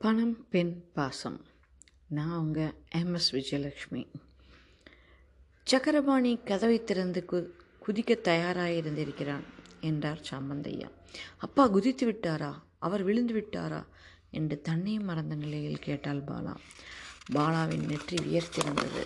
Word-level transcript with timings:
பணம் 0.00 0.48
பெண் 0.48 0.84
பாசம். 0.94 1.44
நான் 2.08 2.38
உங்கள் 2.38 2.74
எம்எஸ் 2.94 3.30
விஜயலக்ஷ்மி 3.32 4.06
சக்கரபாணி 5.64 6.38
கதவை 6.44 6.84
திறந்து 6.84 7.24
கு 7.32 7.38
குதிக்க 7.86 8.20
தயாராக 8.20 8.72
இருந்திருக்கிறான் 8.72 9.42
என்றார் 9.80 10.20
சாமந்தையா. 10.30 10.88
அப்பா 11.38 11.66
குதித்து 11.66 12.12
விட்டாரா? 12.12 12.52
அவர் 12.78 13.02
விழுந்து 13.02 13.34
விட்டாரா? 13.34 13.84
என்று 14.30 14.60
தன்னையும் 14.60 15.04
மறந்த 15.04 15.34
நிலையில் 15.34 15.78
கேட்டாள் 15.78 16.22
பாலா. 16.22 16.56
பாலாவின் 17.32 17.86
நெற்றி 17.86 18.16
உயர்த்திருந்தது 18.16 19.04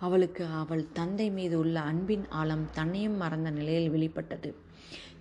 அவளுக்கு 0.00 0.46
அவள் 0.46 0.92
தந்தை 0.92 1.30
மீது 1.30 1.58
உள்ள 1.58 1.80
அன்பின் 1.80 2.28
ஆழம் 2.28 2.70
தன்னையும் 2.70 3.16
மறந்த 3.16 3.50
நிலையில் 3.50 3.90
வெளிப்பட்டது. 3.90 4.54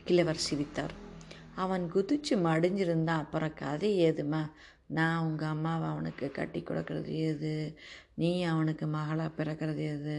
கிழவர் 0.04 0.46
சிரித்தார். 0.48 1.06
அவன் 1.58 1.84
குதிச்சு 1.94 2.34
மடிஞ்சிருந்தா 2.48 3.16
அப்புறம் 3.18 3.54
கதை 3.54 3.92
ஏதுமா 4.06 4.42
நான் 4.88 5.24
உங்கள் 5.24 5.48
அம்மாவை 5.48 5.88
அவனுக்கு 5.90 6.32
கட்டி 6.32 6.60
கொடுக்கறது 6.62 7.12
ஏது? 7.28 7.54
நீ 8.16 8.44
அவனுக்கு 8.44 8.86
மகளாக 8.88 9.32
பிறக்கிறது 9.38 9.82
ஏது? 9.88 10.18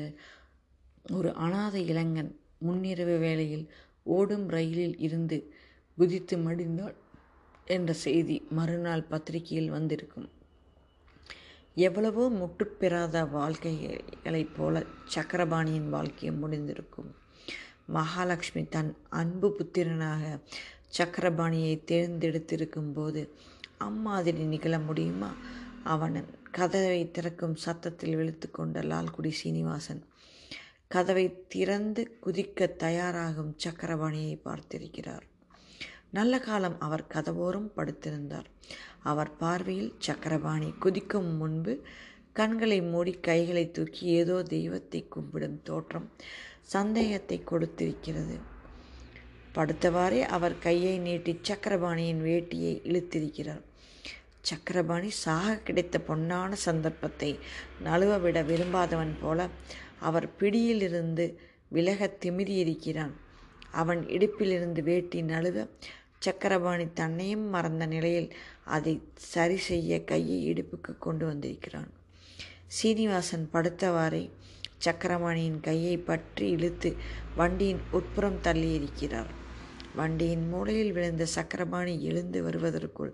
ஒரு 1.12 1.30
அனாத 1.36 1.74
இளைஞன் 1.90 2.32
முன்னிரவு 2.66 3.14
வேளையில் 3.18 3.66
ஓடும் 4.06 4.48
ரயிலில் 4.48 4.98
இருந்து 4.98 5.38
குதித்து 5.98 6.36
மடிந்தாள் 6.36 6.96
என்ற 7.66 7.92
செய்தி 8.06 8.36
மறுநாள் 8.50 9.08
பத்திரிகையில் 9.10 9.70
வந்திருக்கும். 9.70 10.28
எவ்வளவோ 11.76 12.24
முட்டுப்பெறாத 12.40 13.16
வாழ்க்கைகளைப் 13.32 14.54
போல 14.56 14.74
சக்கரபாணியின் 15.14 15.88
வாழ்க்கையும் 15.88 16.40
முடிந்திருக்கும். 16.42 17.10
மகாலட்சுமி 17.86 18.62
தன் 18.68 18.90
அன்பு 19.10 19.48
புத்திரனாக 19.58 20.22
சக்கரபாணியை 20.96 21.74
தேர்ந்தெடுத்திருக்கும் 21.84 22.92
போது 22.92 23.22
அம்மாதிரி 23.78 24.42
நிகழ 24.44 24.78
முடியுமா? 24.78 25.30
அவன் 25.84 26.16
கதவை 26.50 27.10
திறக்கும் 27.10 27.54
சத்தத்தில் 27.54 28.16
விழுத்து 28.16 28.50
கொண்ட 28.50 28.80
லால்குடி 28.82 29.32
சீனிவாசன் 29.40 30.02
கதவை 30.88 31.24
திறந்து 31.48 32.02
குதிக்க 32.26 32.68
தயாராகும் 32.76 33.52
சக்கரபாணியை 33.64 34.36
பார்த்திருக்கிறார். 34.44 35.24
நல்ல 36.10 36.34
காலம் 36.38 36.80
அவர் 36.80 37.04
கதவோரம் 37.14 37.70
படுத்திருந்தார். 37.76 38.48
அவர் 39.02 39.36
பார்வையில் 39.36 39.94
சக்கரபாணி 39.98 40.70
குதிக்கும் 40.78 41.30
முன்பு 41.36 41.74
கண்களை 42.32 42.82
மூடி 42.82 43.12
கைகளை 43.20 43.70
தூக்கி 43.70 44.06
ஏதோ 44.20 44.36
தெய்வத்தை 44.42 45.00
கும்பிடும் 45.16 45.58
தோற்றம் 45.62 46.08
சந்தேகத்தை 46.62 47.38
கொடுத்திருக்கிறது. 47.44 48.38
படுத்தவாறே 49.54 50.20
அவர் 50.20 50.58
கையை 50.58 50.98
நீட்டி 50.98 51.32
சக்கரபாணியின் 51.48 52.22
வேட்டியை 52.28 52.72
இழுத்திருக்கிறார். 52.90 53.64
சக்கரபாணி 54.40 55.10
சாக 55.10 55.54
கிடைத்த 55.56 56.00
பொன்னான 56.08 56.52
சந்தர்ப்பத்தை 56.52 57.38
நழுவவிட 57.84 58.42
விரும்பாதவன் 58.44 59.14
போல 59.20 59.48
அவர் 59.98 60.36
பிடியிலிருந்து 60.36 61.26
விலக 61.68 62.10
திமிரியிருக்கிறான். 62.20 63.14
அவன் 63.70 64.00
இடுப்பிலிருந்து 64.06 64.82
வேட்டி 64.82 65.22
நழுவ 65.22 65.66
சக்கரபாணி 66.18 66.86
தன்னையும் 66.92 67.46
மறந்த 67.48 67.86
நிலையில் 67.86 68.30
அதை 68.64 68.94
சரி 69.14 69.56
செய்ய 69.56 70.04
கையை 70.04 70.38
இடுப்புக்கு 70.52 70.98
கொண்டு 70.98 71.26
வந்திருக்கிறான். 71.26 71.90
சீனிவாசன் 72.66 73.48
படுத்தவாறே 73.52 74.30
சக்கரபாணியின் 74.84 75.60
கையை 75.60 75.96
பற்றி 75.98 76.48
இழுத்து 76.50 76.96
வண்டியின் 77.36 77.82
உட்புறம் 77.90 78.40
தள்ளியிருக்கிறார். 78.42 79.30
வண்டியின் 79.94 80.48
மூலையில் 80.48 80.92
விழுந்த 80.92 81.26
சக்கரபாணி 81.26 82.02
எழுந்து 82.02 82.42
வருவதற்குள் 82.42 83.12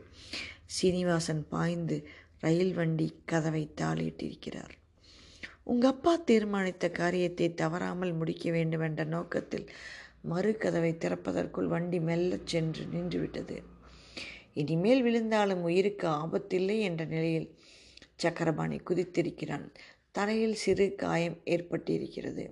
சீனிவாசன் 0.66 1.44
பாய்ந்து 1.48 2.06
ரயில் 2.40 2.74
வண்டி 2.74 3.06
கதவை 3.24 3.70
தாளிட்டிருக்கிறார். 3.80 4.72
உங்கள் 5.62 5.90
அப்பா 5.90 6.12
தீர்மானித்த 6.26 6.90
காரியத்தை 6.90 7.54
தவறாமல் 7.54 8.12
முடிக்க 8.12 8.50
வேண்டும் 8.50 8.80
என்ற 8.80 9.04
நோக்கத்தில் 9.04 9.70
மறு 10.22 10.56
கதவை 10.56 10.90
திறப்பதற்குள் 10.92 11.66
வண்டி 11.66 12.00
மெல்லச் 12.00 12.46
சென்று 12.46 12.84
நின்றுவிட்டது. 12.84 13.56
இனிமேல் 14.52 15.02
விழுந்தாலும் 15.02 15.62
உயிருக்கு 15.62 16.08
ஆபத்தில்லை 16.08 16.80
என்ற 16.80 17.04
நிலையில் 17.04 17.48
சக்கரபாணி 18.16 18.76
குதித்திருக்கிறான். 18.76 19.64
தலையில் 20.14 20.54
சிறு 20.54 20.94
காயம் 20.94 21.38
ஏற்பட்டிருக்கிறது. 21.44 22.44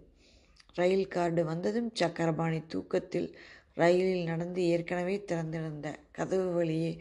ரயில் 0.75 1.09
கார்டு 1.09 1.45
வந்ததும் 1.45 1.91
சக்கரபாணி 1.95 2.61
தூக்கத்தில் 2.67 3.28
ரயிலில் 3.75 4.25
நடந்து 4.25 4.62
ஏற்கனவே 4.65 5.25
திறந்திருந்த 5.25 5.89
கதவு 6.12 6.49
வழியே 6.53 6.93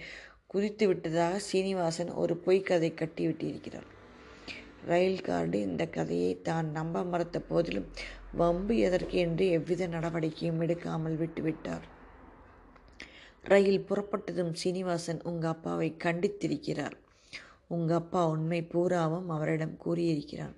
குதித்து 0.47 0.87
விட்டதாக 0.87 1.39
சீனிவாசன் 1.39 2.11
ஒரு 2.13 2.33
பொய்க்கதை 2.45 2.91
கட்டிவிட்டிருக்கிறார். 3.01 3.89
ரயில் 4.85 5.21
கார்டு 5.21 5.57
இந்த 5.61 5.83
கதையை 5.85 6.41
தான் 6.41 6.69
நம்ப 6.71 7.03
மறுத்த 7.03 7.39
போதிலும் 7.39 7.89
வம்பு 8.31 8.75
எதற்கு 8.77 9.17
என்று 9.17 9.47
எவ்வித 9.49 9.87
நடவடிக்கையும் 9.87 10.61
எடுக்காமல் 10.61 11.19
விட்டுவிட்டார். 11.23 11.85
ரயில் 13.43 13.85
புறப்பட்டதும் 13.89 14.53
சீனிவாசன் 14.53 15.21
உங்கள் 15.23 15.49
அப்பாவை 15.49 15.95
கண்டித்திருக்கிறார். 16.03 16.97
உங்கள் 17.75 17.99
அப்பா 17.99 18.21
உண்மை 18.33 18.59
பூராவும் 18.73 19.29
அவரிடம் 19.29 19.75
கூறியிருக்கிறான். 19.83 20.55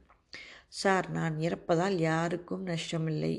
சார் 0.79 1.07
நான் 1.11 1.35
இறப்பதால் 1.39 1.97
யாருக்கும் 2.09 2.63
நஷ்டமில்லை. 2.67 3.33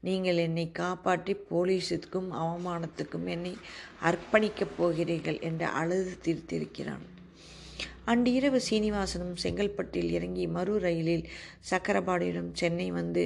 நீங்கள் 0.00 0.40
என்னை 0.46 0.66
காப்பாற்றி 0.72 1.34
போலீஸுக்கும் 1.50 2.28
அவமானத்துக்கும் 2.42 3.26
என்னை 3.26 3.54
அர்ப்பணிக்கப் 4.10 4.76
போகிறீர்கள் 4.78 5.40
என்று 5.48 5.66
அழுது 5.80 6.14
தீர்த்திருக்கிறான். 6.26 7.04
அன்று 8.04 8.30
இரவு 8.32 8.58
சீனிவாசனும் 8.68 9.34
செங்கல்பட்டில் 9.42 10.10
இறங்கி 10.16 10.44
மறு 10.56 10.74
ரயிலில் 10.78 11.26
சக்கரபாடியிடம் 11.70 12.50
சென்னை 12.52 12.88
வந்து 12.90 13.22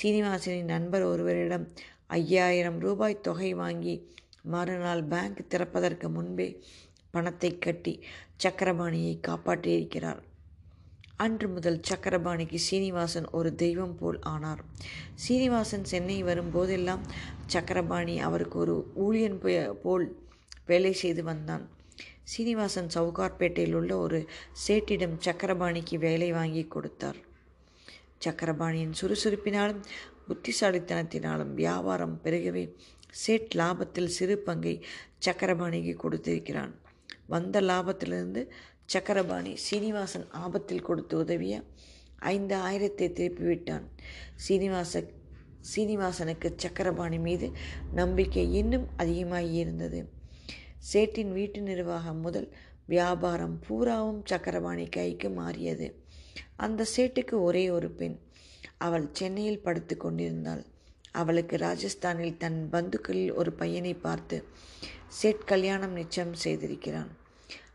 சீனிவாசனின் 0.00 0.72
நண்பர் 0.74 1.04
ஒருவரிடம் 1.04 1.64
ஐயாயிரம் 2.18 2.78
ரூபாய் 2.78 3.22
தொகை 3.22 3.50
வாங்கி 3.54 3.94
மறுநாள் 4.54 5.04
பேங்க் 5.04 5.40
திறப்பதற்கு 5.48 6.08
முன்பே 6.08 6.48
பணத்தை 7.10 7.50
கட்டி 7.58 7.94
சக்கரபாணியை 8.42 9.14
காப்பாற்றியிருக்கிறார் 9.28 10.20
அன்று 11.24 11.48
முதல் 11.48 11.80
சக்கரபாணிக்கு 11.88 12.58
சீனிவாசன் 12.66 13.26
ஒரு 13.30 13.50
தெய்வம் 13.54 13.94
போல் 14.00 14.18
ஆனார். 14.32 14.60
சீனிவாசன் 15.14 15.84
சென்னை 15.84 16.18
வரும்போதெல்லாம் 16.24 17.02
சக்கரபாணி 17.46 18.14
அவருக்கு 18.26 18.58
ஒரு 18.58 18.76
ஊழியன் 19.06 19.38
போல் 19.82 20.06
வேலை 20.66 20.92
செய்து 20.92 21.22
வந்தான். 21.30 21.64
சீனிவாசன் 22.32 22.92
சவுகார்பேட்டையில் 22.94 23.74
உள்ள 23.74 23.92
ஒரு 23.98 24.20
சேட்டிடம் 24.66 25.16
சக்கரபாணிக்கு 25.26 25.98
வேலை 25.98 26.32
வாங்கி 26.32 26.64
கொடுத்தார். 26.64 27.18
சக்கரபாணியின் 28.24 28.98
சுறுசுறுப்பினாலும் 29.00 29.82
புத்திசாலித்தனத்தினாலும் 30.28 31.52
வியாபாரம் 31.60 32.20
பெருகவே 32.24 32.64
சேட் 33.22 33.54
லாபத்தில் 33.54 34.14
சிறு 34.18 34.38
பங்கை 34.38 34.74
சக்கரபாணிக்கு 35.26 35.94
கொடுத்திருக்கிறான். 36.04 36.74
வந்த 37.28 37.60
லாபத்திலிருந்து 37.60 38.42
சக்கரபாணி 38.84 39.52
சீனிவாசன் 39.66 40.26
ஆபத்தில் 40.42 40.86
கொடுத்து 40.88 41.14
உதவிய 41.18 41.54
ஐந்து 42.32 42.54
ஆயிரத்தை 42.56 43.06
திருப்பிவிட்டான். 43.18 43.84
சீனிவாச 44.34 45.02
சீனிவாசனுக்கு 45.72 46.48
சக்கரபாணி 46.56 47.18
மீது 47.18 47.46
நம்பிக்கை 47.94 48.44
இன்னும் 48.52 48.86
அதிகமாகி 48.96 49.52
இருந்தது. 49.64 50.00
சேட்டின் 50.92 51.32
வீட்டு 51.32 51.60
நிர்வாகம் 51.60 52.20
முதல் 52.20 52.48
வியாபாரம் 52.86 53.56
பூராவும் 53.66 54.20
சக்கரபாணி 54.24 54.86
கைக்கு 54.88 55.30
மாறியது. 55.30 55.86
அந்த 56.56 56.86
சேட்டுக்கு 56.96 57.36
ஒரே 57.48 57.64
ஒரு 57.70 57.90
பெண். 57.90 58.16
அவள் 58.86 59.06
சென்னையில் 59.12 59.64
படுத்து 59.66 59.94
கொண்டிருந்தாள். 59.96 60.62
அவளுக்கு 61.12 61.56
ராஜஸ்தானில் 61.56 62.36
தன் 62.36 62.60
பந்துக்களில் 62.72 63.32
ஒரு 63.32 63.52
பையனை 63.52 63.94
பார்த்து 64.06 64.36
சேட் 65.16 65.44
கல்யாணம் 65.44 65.92
நிச்சயம் 65.92 66.34
செய்திருக்கிறான். 66.44 67.10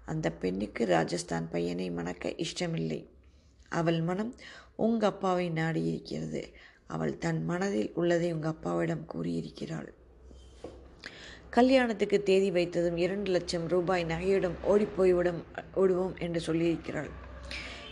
அந்த 0.05 0.27
பெண்ணுக்கு 0.31 0.85
ராஜஸ்தான் 0.85 1.47
பையனை 1.49 1.87
மணக்க 1.91 2.33
இஷ்டமில்லை. 2.37 2.99
அவள் 3.69 4.01
மனம் 4.01 4.31
உங்கள் 4.75 5.09
அப்பாவை 5.09 5.47
நாடியிருக்கிறது. 5.49 6.41
அவள் 6.87 7.17
தன் 7.17 7.45
மனதில் 7.45 7.91
உள்ளதை 7.93 8.29
உங்கள் 8.33 8.51
அப்பாவிடம் 8.51 9.05
கூறியிருக்கிறாள். 9.13 9.89
கல்யாணத்துக்கு 11.49 12.23
தேதி 12.23 12.51
வைத்ததும் 12.51 12.97
இரண்டு 12.97 13.31
லட்சம் 13.31 13.67
ரூபாய் 13.67 14.03
நகையுடன் 14.03 14.57
ஓடிப்போய்விடும் 14.71 15.41
ஓடுவோம் 15.75 16.15
என்று 16.17 16.41
சொல்லியிருக்கிறாள். 16.47 17.11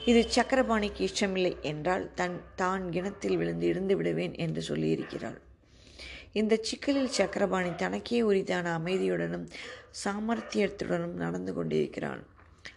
இது 0.06 0.22
சக்கரபாணிக்கு 0.36 1.02
இஷ்டமில்லை 1.10 1.56
என்றால் 1.62 2.14
தன் 2.14 2.42
தான் 2.56 2.90
கிணத்தில் 2.90 3.38
விழுந்து 3.38 3.68
இருந்து 3.68 3.96
விடுவேன் 3.98 4.34
என்று 4.34 4.62
சொல்லியிருக்கிறாள். 4.62 5.40
இந்த 6.34 6.60
சிக்கலில் 6.62 7.16
சக்கரபாணி 7.18 7.76
தனக்கே 7.76 8.22
உரித்தான 8.22 8.80
அமைதியுடனும் 8.80 9.48
சாமர்த்தியத்துடனும் 10.04 11.18
நடந்து 11.24 11.54
கொண்டிருக்கிறான். 11.54 12.22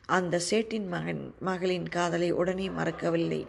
அந்த 0.06 0.40
சேட்டின் 0.50 0.88
மகன் 0.88 1.34
மகளின் 1.40 1.88
காதலை 1.88 2.30
உடனே 2.30 2.68
மறக்கவில்லை. 2.68 3.46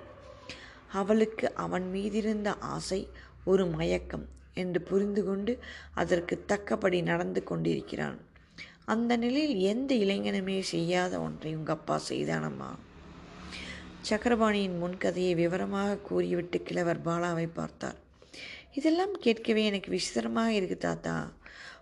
அவளுக்கு 0.92 1.54
அவன் 1.56 1.92
மீதிருந்த 1.94 2.54
ஆசை 2.60 3.10
ஒரு 3.44 3.66
மயக்கம் 3.66 4.28
என்று 4.54 4.82
புரிந்து 4.82 5.24
கொண்டு 5.24 5.60
அதற்கு 5.94 6.44
தக்கபடி 6.48 7.02
நடந்து 7.02 7.44
கொண்டிருக்கிறான். 7.44 8.18
அந்த 8.86 9.18
நிலையில் 9.18 9.56
எந்த 9.74 9.96
இளைஞனுமே 9.96 10.60
செய்யாத 10.60 11.20
ஒன்றை 11.20 11.56
உங்கள் 11.56 11.76
அப்பா 11.76 12.02
செய்தானம்மா? 12.10 12.72
சக்கரபாணியின் 14.10 14.80
முன்கதையை 14.82 15.36
விவரமாக 15.36 15.98
கூறிவிட்டு 15.98 16.62
கிழவர் 16.62 17.06
பாலாவை 17.06 17.50
பார்த்தார். 17.54 18.04
இதெல்லாம் 18.76 19.12
கேட்கவே 19.12 19.66
எனக்கு 19.66 19.90
விசித்திரமாக 19.92 20.52
இருக்குது 20.52 20.78
தாத்தா. 20.78 21.34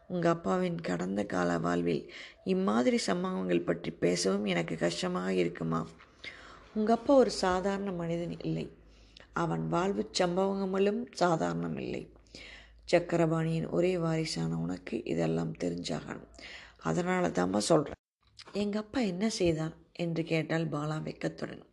உங்கள் 0.07 0.31
அப்பாவின் 0.31 0.81
கடந்த 0.81 1.25
கால 1.25 1.57
வாழ்வில் 1.57 2.11
இம்மாதிரி 2.43 2.97
சம்பவங்கள் 2.97 3.61
பற்றி 3.61 3.91
பேசவும் 3.91 4.45
எனக்கு 4.45 4.77
கஷ்டமாக 4.77 5.33
இருக்குமா? 5.33 5.87
உங்கள் 6.73 6.95
அப்பா 6.95 7.13
ஒரு 7.13 7.31
சாதாரண 7.31 7.91
மனிதன் 7.91 8.39
இல்லை. 8.39 8.65
அவன் 9.33 9.67
வாழ்வு 9.67 10.09
சம்பவங்களும் 10.17 11.01
சாதாரணம் 11.13 11.77
இல்லை. 11.77 12.03
சக்கரபாணியின் 12.91 13.69
ஒரே 13.69 13.97
வாரிசான 13.97 14.57
உனக்கு 14.57 15.03
இதெல்லாம் 15.03 15.53
தெரிஞ்சாகணும். 15.59 16.29
அதனால 16.79 17.27
தாம்மா 17.27 17.57
சொல்கிறேன் 17.57 18.01
எங்கள் 18.51 18.81
அப்பா 18.81 18.99
என்ன 18.99 19.29
செய்தான்? 19.29 19.75
என்று 19.93 20.23
கேட்டால் 20.23 20.69
பாலா 20.69 20.97
வெக்கத்துடன். 21.01 21.63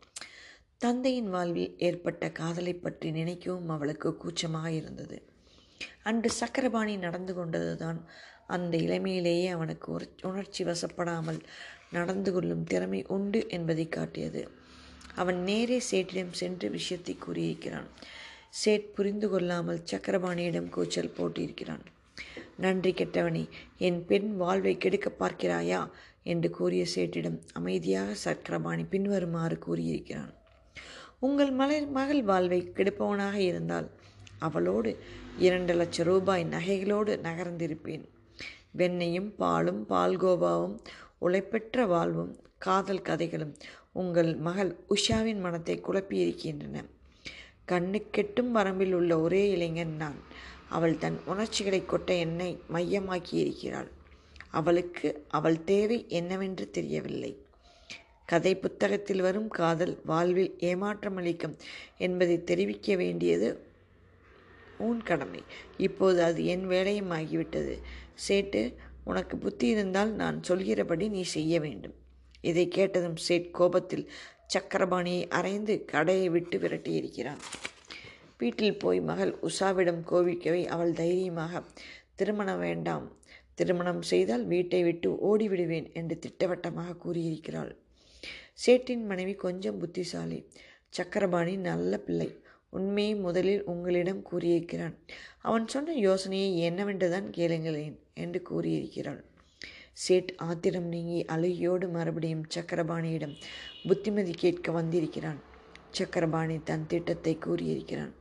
தந்தையின் 0.81 1.27
வாழ்வில் 1.29 1.73
ஏற்பட்ட 1.79 2.31
காதலை 2.31 2.73
பற்றி 2.75 3.09
நினைக்கவும் 3.11 3.67
அவளுக்கு 3.67 4.17
கூச்சமாக 4.17 4.71
இருந்தது 4.71 5.17
அன்று 6.03 6.31
சக்கரபாணி 6.31 6.97
நடந்து 6.97 7.32
கொண்டதுதான் 7.35 7.99
அந்த 8.47 8.77
இளமையிலேயே 8.77 9.49
அவனுக்கு 9.49 9.93
ஒரு 9.93 10.06
உணர்ச்சி 10.23 10.65
வசப்படாமல் 10.65 11.41
நடந்து 11.91 12.32
கொள்ளும் 12.32 12.65
திறமை 12.65 13.05
உண்டு 13.09 13.43
என்பதை 13.49 13.87
காட்டியது. 13.88 14.43
அவன் 15.15 15.43
நேரே 15.43 15.79
சேட்டிடம் 15.91 16.32
சென்று 16.32 16.71
விஷயத்தை 16.71 17.17
கூறியிருக்கிறான். 17.17 17.91
சேட் 18.62 18.88
புரிந்து 18.94 19.29
கொள்ளாமல் 19.29 19.85
சக்கரபாணியிடம் 19.93 20.69
கூச்சல் 20.69 21.15
போட்டிருக்கிறான் 21.19 21.85
நன்றி 22.56 22.93
கெட்டவனே 22.93 23.44
என் 23.79 24.05
பெண் 24.06 24.31
வாழ்வை 24.37 24.77
கெடுக்க 24.77 25.09
பார்க்கிறாயா? 25.19 25.82
என்று 26.25 26.50
கூறிய 26.50 26.85
சேட்டிடம் 26.94 27.41
அமைதியாக 27.53 28.15
சக்கரபாணி 28.27 28.85
பின்வருமாறு 28.85 29.59
கூறியிருக்கிறான். 29.59 30.35
உங்கள் 31.20 31.50
மலை 31.50 31.87
மகள் 31.87 32.22
வாழ்வை 32.22 32.58
கெடுப்பவனாக 32.75 33.34
இருந்தால் 33.34 33.88
அவளோடு 34.38 34.90
இரண்டு 35.38 35.75
லட்சம் 35.75 36.06
ரூபாய் 36.06 36.44
நகைகளோடு 36.44 37.12
நகர்ந்திருப்பேன். 37.26 38.05
வெண்ணையும் 38.78 39.28
பாலும் 39.37 39.87
பால்கோபாவும் 39.88 40.76
உழைப்பெற்ற 41.19 41.87
வாழ்வும் 41.87 42.32
காதல் 42.58 43.02
கதைகளும் 43.02 43.52
உங்கள் 43.93 44.34
மகள் 44.37 44.70
உஷாவின் 44.88 45.40
மனத்தை 45.40 45.81
குழப்பியிருக்கின்றன. 45.81 46.76
கண்ணு 47.69 48.00
கெட்டும் 48.11 48.55
வரம்பில் 48.56 48.93
உள்ள 48.93 49.20
ஒரே 49.20 49.50
இளைஞன் 49.50 49.94
நான். 49.96 50.19
அவள் 50.69 50.99
தன் 50.99 51.20
உணர்ச்சிகளை 51.26 51.82
கொட்ட 51.82 52.11
என்னை 52.19 52.50
மையமாக்கி 52.72 53.34
இருக்கிறாள் 53.44 53.90
அவளுக்கு 54.50 55.08
அவள் 55.28 55.64
தேவை 55.64 56.05
என்னவென்று 56.08 56.70
தெரியவில்லை. 56.70 57.32
கதை 58.32 58.53
புத்தகத்தில் 58.65 59.23
வரும் 59.27 59.49
காதல் 59.59 59.94
வாழ்வில் 60.11 60.53
ஏமாற்றமளிக்கும் 60.71 61.56
என்பதை 62.06 62.37
தெரிவிக்க 62.50 62.97
வேண்டியது 63.03 63.49
உன் 64.88 65.00
கடமை. 65.09 65.41
இப்போது 65.87 66.21
அது 66.29 66.41
என் 66.55 66.67
வேலையும் 66.67 67.11
ஆகிவிட்டது. 67.11 67.75
சேட்டு 68.27 68.62
உனக்கு 69.05 69.35
புத்தி 69.44 69.67
இருந்தால் 69.75 70.12
நான் 70.23 70.38
சொல்கிறபடி 70.49 71.06
நீ 71.17 71.23
செய்ய 71.37 71.55
வேண்டும். 71.61 71.97
இதை 72.50 72.65
கேட்டதும் 72.69 73.19
சேட் 73.27 73.50
கோபத்தில் 73.59 74.06
சக்கரபாணியை 74.55 75.25
அரைந்து 75.38 75.75
கடையை 75.93 76.29
விட்டு 76.29 76.56
விரட்டியிருக்கிறான் 76.59 77.43
வீட்டில் 78.41 78.81
போய் 78.82 79.00
மகள் 79.09 79.32
உஷாவிடம் 79.49 80.03
கோவிக்கவே 80.11 80.62
அவள் 80.75 80.93
தைரியமாக 80.93 81.62
திருமணம் 82.19 82.62
வேண்டாம். 82.67 83.06
திருமணம் 83.59 84.03
செய்தால் 84.11 84.44
வீட்டை 84.53 84.81
விட்டு 84.82 85.09
ஓடிவிடுவேன் 85.29 85.88
என்று 85.93 86.17
திட்டவட்டமாக 86.19 86.99
கூறியிருக்கிறாள். 87.05 87.73
சேட்டின் 88.66 89.04
மனைவி 89.04 89.34
கொஞ்சம் 89.34 89.78
புத்திசாலி. 89.78 90.46
சக்கரபாணி 90.88 91.56
நல்ல 91.56 91.98
பிள்ளை. 91.98 92.38
உண்மையை 92.68 93.14
முதலில் 93.14 93.64
உங்களிடம் 93.64 94.22
கூறியிருக்கிறான். 94.22 94.94
அவன் 95.38 95.68
சொன்ன 95.68 95.94
யோசனையை 95.94 96.72
என்னவென்றுதான் 96.72 97.28
கேளுங்களேன் 97.36 97.96
என்று 98.14 98.42
கூறியிருக்கிறாள். 98.50 99.20
சேட் 99.92 100.34
ஆத்திரம் 100.36 100.84
நீங்கி 100.84 101.24
அழுகியோடு 101.24 101.90
மறுபடியும் 101.90 102.44
சக்கரபாணியிடம் 102.54 103.34
புத்திமதி 103.88 104.30
கேட்க 104.30 104.72
வந்திருக்கிறான். 104.72 105.40
சக்கரபாணி 105.90 106.60
தன் 106.64 106.86
திட்டத்தை 106.86 107.38
கூறியிருக்கிறான். 107.38 108.12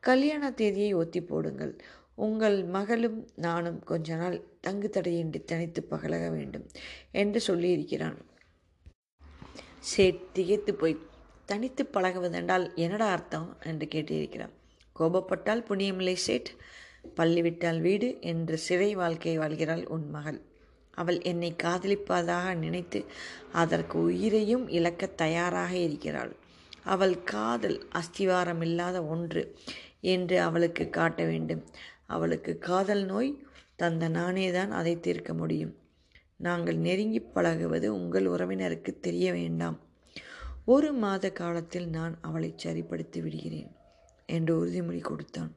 கல்யாண 0.00 0.50
தேதியை 0.50 0.92
ஒத்தி 0.92 1.22
போடுங்கள். 1.22 1.78
உங்கள் 2.14 2.64
மகளும் 2.64 3.28
நானும் 3.34 3.78
கொஞ்ச 3.84 4.16
நாள் 4.16 4.42
தங்கு 4.60 4.90
தடையின்றி 4.90 5.40
தனித்து 5.44 5.82
பகலக 5.82 6.30
வேண்டும் 6.30 6.66
என்று 7.12 7.40
சொல்லியிருக்கிறான். 7.46 8.18
சேட் 9.90 10.22
திகைத்து 10.32 10.72
போய் 10.74 11.02
தனித்து 11.44 11.82
பழகுவதென்றால் 11.92 12.64
என்னடா 12.74 13.06
அர்த்தம் 13.10 13.48
என்று 13.64 13.86
கேட்டிருக்கிறார். 13.94 14.54
கோபப்பட்டால் 14.96 15.64
புண்ணியமில்லை 15.68 16.14
சேட். 16.26 16.50
பள்ளி 17.14 17.40
விட்டால் 17.42 17.80
வீடு 17.80 18.08
என்று 18.20 18.56
சிறை 18.58 18.90
வாழ்க்கை 18.94 19.34
வாழ்கிறாள் 19.38 19.84
உன் 19.86 20.06
மகள். 20.10 20.38
அவள் 20.94 21.18
என்னை 21.22 21.50
காதலிப்பதாக 21.62 22.54
நினைத்து 22.54 23.00
அதற்கு 23.52 23.96
உயிரையும் 24.02 24.64
இழக்க 24.68 25.06
தயாராக 25.22 25.72
இருக்கிறாள். 25.76 26.32
அவள் 26.84 27.16
காதல் 27.24 27.78
அஸ்திவாரம் 27.92 28.62
இல்லாத 28.62 28.98
ஒன்று 29.04 29.42
என்று 30.14 30.36
அவளுக்கு 30.40 30.84
காட்ட 30.90 31.22
வேண்டும். 31.24 31.62
அவளுக்கு 32.06 32.52
காதல் 32.58 33.04
நோய் 33.04 33.30
தந்த 33.76 34.08
நானே 34.08 34.46
தான் 34.50 34.70
அதை 34.70 34.94
தீர்க்க 35.00 35.32
முடியும். 35.34 35.74
நாங்கள் 36.40 36.76
நெருங்கி 36.76 37.20
பழகுவது 37.20 37.86
உங்கள் 37.94 38.26
உறவினருக்கு 38.26 39.00
தெரிய 39.00 39.32
வேண்டாம். 39.32 39.78
ஒரு 40.64 40.92
மாத 40.92 41.30
காலத்தில் 41.30 41.88
நான் 41.88 42.14
அவளை 42.20 42.50
சரிப்படுத்தி 42.56 43.20
விடுகிறேன் 43.20 43.70
என்று 44.26 44.52
உறுதிமொழி 44.60 45.00
கொடுத்தான். 45.00 45.52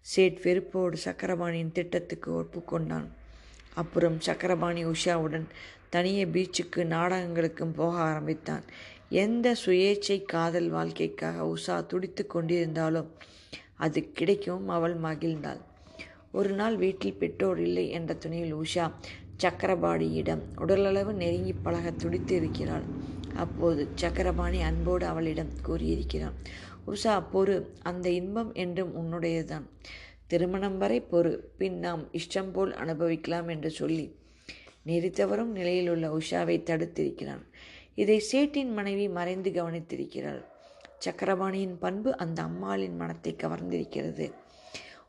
சேட் 0.00 0.38
வெறுப்போடு 0.42 0.96
சக்கரபாணியின் 1.04 1.72
திட்டத்துக்கு 1.72 2.30
ஒப்புக்கொண்டான் 2.40 3.08
அப்புறம் 3.74 4.20
சக்கரபாணி 4.20 4.84
உஷாவுடன் 4.84 5.46
தனியே 5.88 6.24
பீச்சுக்கு 6.24 6.80
நாடகங்களுக்கும் 6.94 7.74
போக 7.74 7.94
ஆரம்பித்தான். 7.98 8.64
எந்த 9.08 9.56
சுயேச்சை 9.64 10.18
காதல் 10.24 10.70
வாழ்க்கைக்காக 10.70 11.44
உஷா 11.54 11.76
துடித்து 11.86 12.26
கொண்டிருந்தாலும் 12.34 13.10
அது 13.76 14.00
கிடைக்கவும் 14.18 14.68
அவள் 14.68 14.96
மகிழ்ந்தாள். 15.00 15.60
ஒரு 16.32 16.50
நாள் 16.50 16.76
வீட்டில் 16.76 17.20
பெற்றோர் 17.20 17.60
இல்லை 17.60 17.90
என்ற 17.90 18.14
துணியில் 18.14 18.54
உஷா 18.54 18.86
சக்கரபாணியிடம். 19.42 20.42
உடலளவு 20.58 21.12
நெருங்கி 21.12 21.52
பழக 21.52 21.90
துடித்து 21.90 22.36
இருக்கிறாள் 22.36 22.86
அப்போது 23.34 23.88
சக்கரபாணி 23.94 24.62
அன்போடு 24.62 25.06
அவளிடம் 25.06 25.52
கூறியிருக்கிறான் 25.66 26.36
உஷா 26.86 27.14
பொறு. 27.32 27.56
அந்த 27.82 28.08
இன்பம் 28.10 28.52
என்றும் 28.54 28.92
உன்னுடையதுதான். 28.96 29.66
திருமணம் 30.26 30.78
வரை 30.78 30.98
பொறு. 31.12 31.32
பின் 31.58 31.78
நாம் 31.78 32.02
இஷ்டம் 32.12 32.52
போல் 32.52 32.72
அனுபவிக்கலாம் 32.74 33.48
என்று 33.48 33.70
சொல்லி. 33.70 34.06
நெறித்தவரும் 34.86 35.52
நிலையில் 35.58 35.88
உள்ள 35.88 36.06
உஷாவை 36.08 36.56
தடுத்திருக்கிறான். 36.62 37.44
இதை 37.94 38.24
சேட்டின் 38.32 38.72
மனைவி 38.72 39.08
மறைந்து 39.08 39.50
கவனித்திருக்கிறாள். 39.50 40.44
சக்கரபாணியின் 41.04 41.76
பண்பு 41.78 42.16
அந்த 42.16 42.42
அம்மாளின் 42.42 42.96
மனத்தை 42.96 43.36
கவர்ந்திருக்கிறது. 43.42 44.32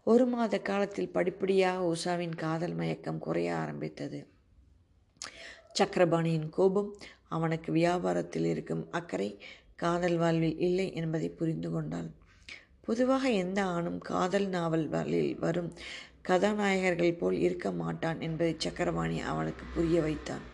ஒரு 0.10 0.26
மாத 0.26 0.60
காலத்தில் 0.60 1.10
படிப்படியாக 1.10 1.88
உஷாவின் 1.94 2.36
காதல் 2.36 2.74
மயக்கம் 2.74 3.18
குறைய 3.20 3.56
ஆரம்பித்தது. 3.56 4.20
சக்கரபாணியின் 5.80 6.50
கோபம் 6.50 6.96
அவனுக்கு 7.28 7.74
வியாபாரத்தில் 7.74 8.46
இருக்கும் 8.46 8.84
அக்கறை 8.92 9.28
காதல் 9.76 10.18
வாழ்வில் 10.18 10.60
இல்லை 10.60 10.88
என்பதை 10.94 11.30
புரிந்து 11.30 11.72
கொண்டாள் 11.72 12.10
பொதுவாக 12.82 13.30
எந்த 13.30 13.60
ஆணும் 13.64 14.00
காதல் 14.12 14.48
நாவல் 14.48 14.88
வாழ்வில் 14.88 15.36
வரும் 15.40 15.70
கதாநாயகர்கள் 16.28 17.18
போல் 17.18 17.38
இருக்க 17.40 17.72
மாட்டான் 17.72 18.22
என்பதை 18.22 18.56
சக்கரபாணி 18.58 19.20
அவனுக்கு 19.22 19.66
புரிய 19.74 20.02
வைத்தான். 20.02 20.46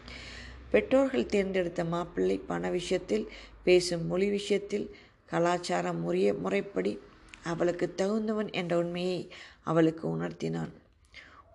பெற்றோர்கள் 0.72 1.26
தேர்ந்தெடுத்த 1.26 1.84
மாப்பிள்ளை 1.86 2.38
பண 2.38 2.70
விஷயத்தில் 2.70 3.32
பேசும் 3.64 4.06
மொழி 4.08 4.30
விஷயத்தில் 4.30 4.96
கலாச்சார 5.26 5.94
முறைய 5.94 6.34
முறைப்படி 6.34 7.00
அவளுக்கு 7.44 7.86
தகுந்தவன் 7.98 8.52
என்ற 8.52 8.74
உண்மையை 8.78 9.20
அவளுக்கு 9.64 10.18
உணர்த்தினான். 10.18 10.72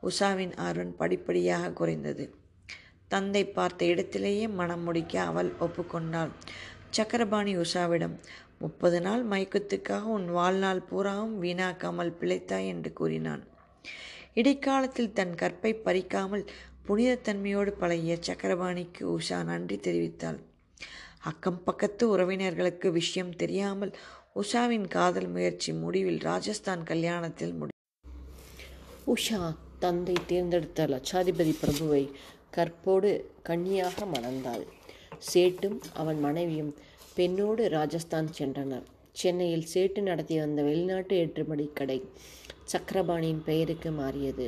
உஷாவின் 0.02 0.54
ஆர்வம் 0.56 0.96
படிப்படியாக 0.96 1.72
குறைந்தது. 1.72 2.24
தந்தை 3.08 3.42
பார்த்த 3.48 3.84
இடத்திலேயே 3.84 4.48
மனம் 4.48 4.82
முடிக்க 4.82 5.14
அவள் 5.22 5.50
ஒப்புக்கொண்டாள். 5.60 6.32
சக்கரபாணி 6.90 7.52
உஷாவிடம் 7.56 8.16
முப்பது 8.58 9.00
நாள் 9.00 9.22
மயக்கத்துக்காக 9.26 10.04
உன் 10.08 10.28
வாழ்நாள் 10.30 10.80
பூராவும் 10.80 11.36
வீணாக்காமல் 11.42 12.16
பிழைத்தாய் 12.20 12.66
என்று 12.66 12.92
கூறினான். 12.92 13.42
இடைக்காலத்தில் 14.34 15.12
தன் 15.12 15.34
கற்பை 15.34 15.72
பறிக்காமல் 15.84 16.44
புனிதத்தன்மையோடு 16.88 17.72
பழகிய 17.72 18.14
சக்கரபாணிக்கு 18.20 19.02
உஷா 19.16 19.38
நன்றி 19.42 19.76
தெரிவித்தாள். 19.76 20.38
அக்கம் 21.20 21.60
பக்கத்து 21.64 22.04
உறவினர்களுக்கு 22.16 22.88
விஷயம் 22.90 23.32
தெரியாமல் 23.36 23.92
உஷாவின் 24.36 24.88
காதல் 24.88 25.28
முயற்சி 25.28 25.70
முடிவில் 25.72 26.20
ராஜஸ்தான் 26.20 26.82
கல்யாணத்தில் 26.82 27.54
முடி 27.58 27.74
உஷா 29.14 29.40
தந்தை 29.78 30.14
தேர்ந்தெடுத்த 30.26 30.86
லட்சாதிபதி 30.86 31.52
பிரபுவை 31.62 32.02
கற்போடு 32.50 33.10
கண்ணியாக 33.48 34.06
மணந்தாள். 34.14 34.64
சேட்டும் 35.30 35.78
அவன் 35.94 36.20
மனைவியும் 36.20 36.72
பெண்ணோடு 37.14 37.68
ராஜஸ்தான் 37.68 38.28
சென்றனர். 38.38 38.86
சென்னையில் 39.12 39.66
சேட்டு 39.74 40.00
நடத்தி 40.00 40.38
வந்த 40.38 40.62
வெளிநாட்டு 40.62 41.16
ஏற்றுமடி 41.16 41.70
கடை 41.74 41.98
சக்கரபாணியின் 42.72 43.42
பெயருக்கு 43.44 43.90
மாறியது. 43.90 44.46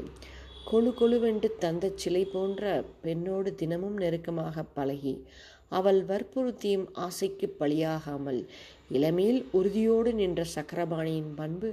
கொழு 0.71 0.91
கொழுவென்று 0.99 1.49
தந்த 1.59 1.93
சிலை 1.95 2.25
போன்ற 2.25 2.83
பெண்ணோடு 3.03 3.53
தினமும் 3.55 3.97
நெருக்கமாக 3.97 4.63
பழகி 4.77 5.15
அவள் 5.73 6.01
வற்புறுத்தியும் 6.05 6.87
ஆசைக்கு 7.07 7.47
பலியாகாமல் 7.61 8.41
இளமையில் 8.89 9.41
உறுதியோடு 9.53 10.13
நின்ற 10.15 10.45
சக்கரபாணியின் 10.55 11.33
பண்பு 11.35 11.71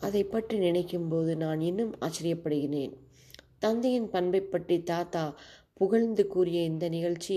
அதை 0.00 0.22
பற்றி 0.24 0.56
நினைக்கும்போது 0.58 1.32
நான் 1.36 1.60
இன்னும் 1.60 1.92
ஆச்சரியப்படுகிறேன். 2.00 2.94
தந்தையின் 3.58 4.08
பண்பை 4.08 4.40
பற்றி 4.40 4.76
தாத்தா 4.82 5.22
புகழ்ந்து 5.74 6.24
கூறிய 6.26 6.58
இந்த 6.62 6.88
நிகழ்ச்சி 6.88 7.36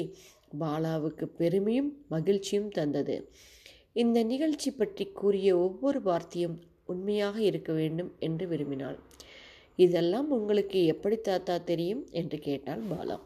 பாலாவுக்கு 0.60 1.26
பெருமையும் 1.40 1.92
மகிழ்ச்சியும் 2.10 2.70
தந்தது. 2.70 3.16
இந்த 3.94 4.24
நிகழ்ச்சி 4.24 4.72
பற்றி 4.72 5.06
கூறிய 5.12 5.50
ஒவ்வொரு 5.58 6.02
வார்த்தையும் 6.02 6.58
உண்மையாக 6.86 7.38
இருக்க 7.42 7.72
வேண்டும் 7.74 8.12
என்று 8.20 8.48
விரும்பினாள். 8.48 9.00
இதெல்லாம் 9.80 10.30
உங்களுக்கு 10.32 10.80
எப்படி 10.86 11.18
தாத்தா 11.22 11.58
தெரியும்? 11.64 12.06
என்று 12.12 12.38
கேட்டாள் 12.40 12.84
பாலா. 12.92 13.18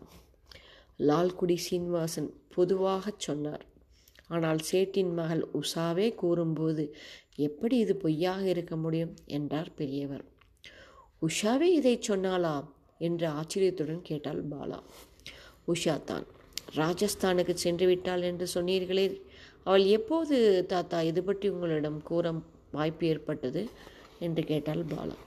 லால்குடி 1.09 1.55
சீனிவாசன் 1.55 2.29
பொதுவாகச் 2.55 3.19
சொன்னார். 3.19 3.65
ஆனால் 4.27 4.59
சேட்டின் 4.71 5.13
மகள் 5.13 5.41
உஷாவே 5.59 6.15
கூறும்போது 6.15 6.93
எப்படி 7.35 7.77
இது 7.77 7.95
பொய்யாக 7.95 8.41
இருக்க 8.47 8.75
முடியும்? 8.75 9.15
என்றார் 9.25 9.71
பெரியவர். 9.75 10.25
உஷாவே 11.21 11.69
இதை 11.79 11.99
சொன்னாளா 12.09 12.53
என்று 12.97 13.27
ஆச்சரியத்துடன் 13.27 14.01
கேட்டாள் 14.01 14.41
பாலா. 14.47 14.79
உஷா 15.67 16.03
தான். 16.03 16.25
ராஜஸ்தானுக்கு 16.75 17.53
சென்று 17.53 17.85
விட்டாள் 17.85 18.21
என்று 18.21 18.47
சொன்னீர்களே. 18.53 19.21
அவள் 19.63 19.85
எப்போது 19.85 20.65
தாத்தா 20.67 21.01
இது 21.01 21.23
பற்றி 21.23 21.49
உங்களிடம் 21.49 22.01
கூற 22.01 22.33
வாய்ப்பு 22.71 23.07
ஏற்பட்டது? 23.07 23.69
என்று 24.19 24.43
கேட்டாள் 24.43 24.83
பாலா. 24.85 25.17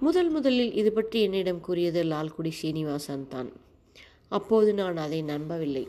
முதல் 0.00 0.30
முதலில் 0.30 0.72
இது 0.72 0.92
பற்றி 0.92 1.22
என்னிடம் 1.22 1.60
கூறியது 1.60 2.02
லால்குடி 2.04 2.50
சீனிவாசன் 2.50 3.28
தான். 3.28 3.50
அப்போது 4.30 4.74
நான் 4.74 4.96
அதை 4.96 5.22
நம்பவில்லை. 5.22 5.84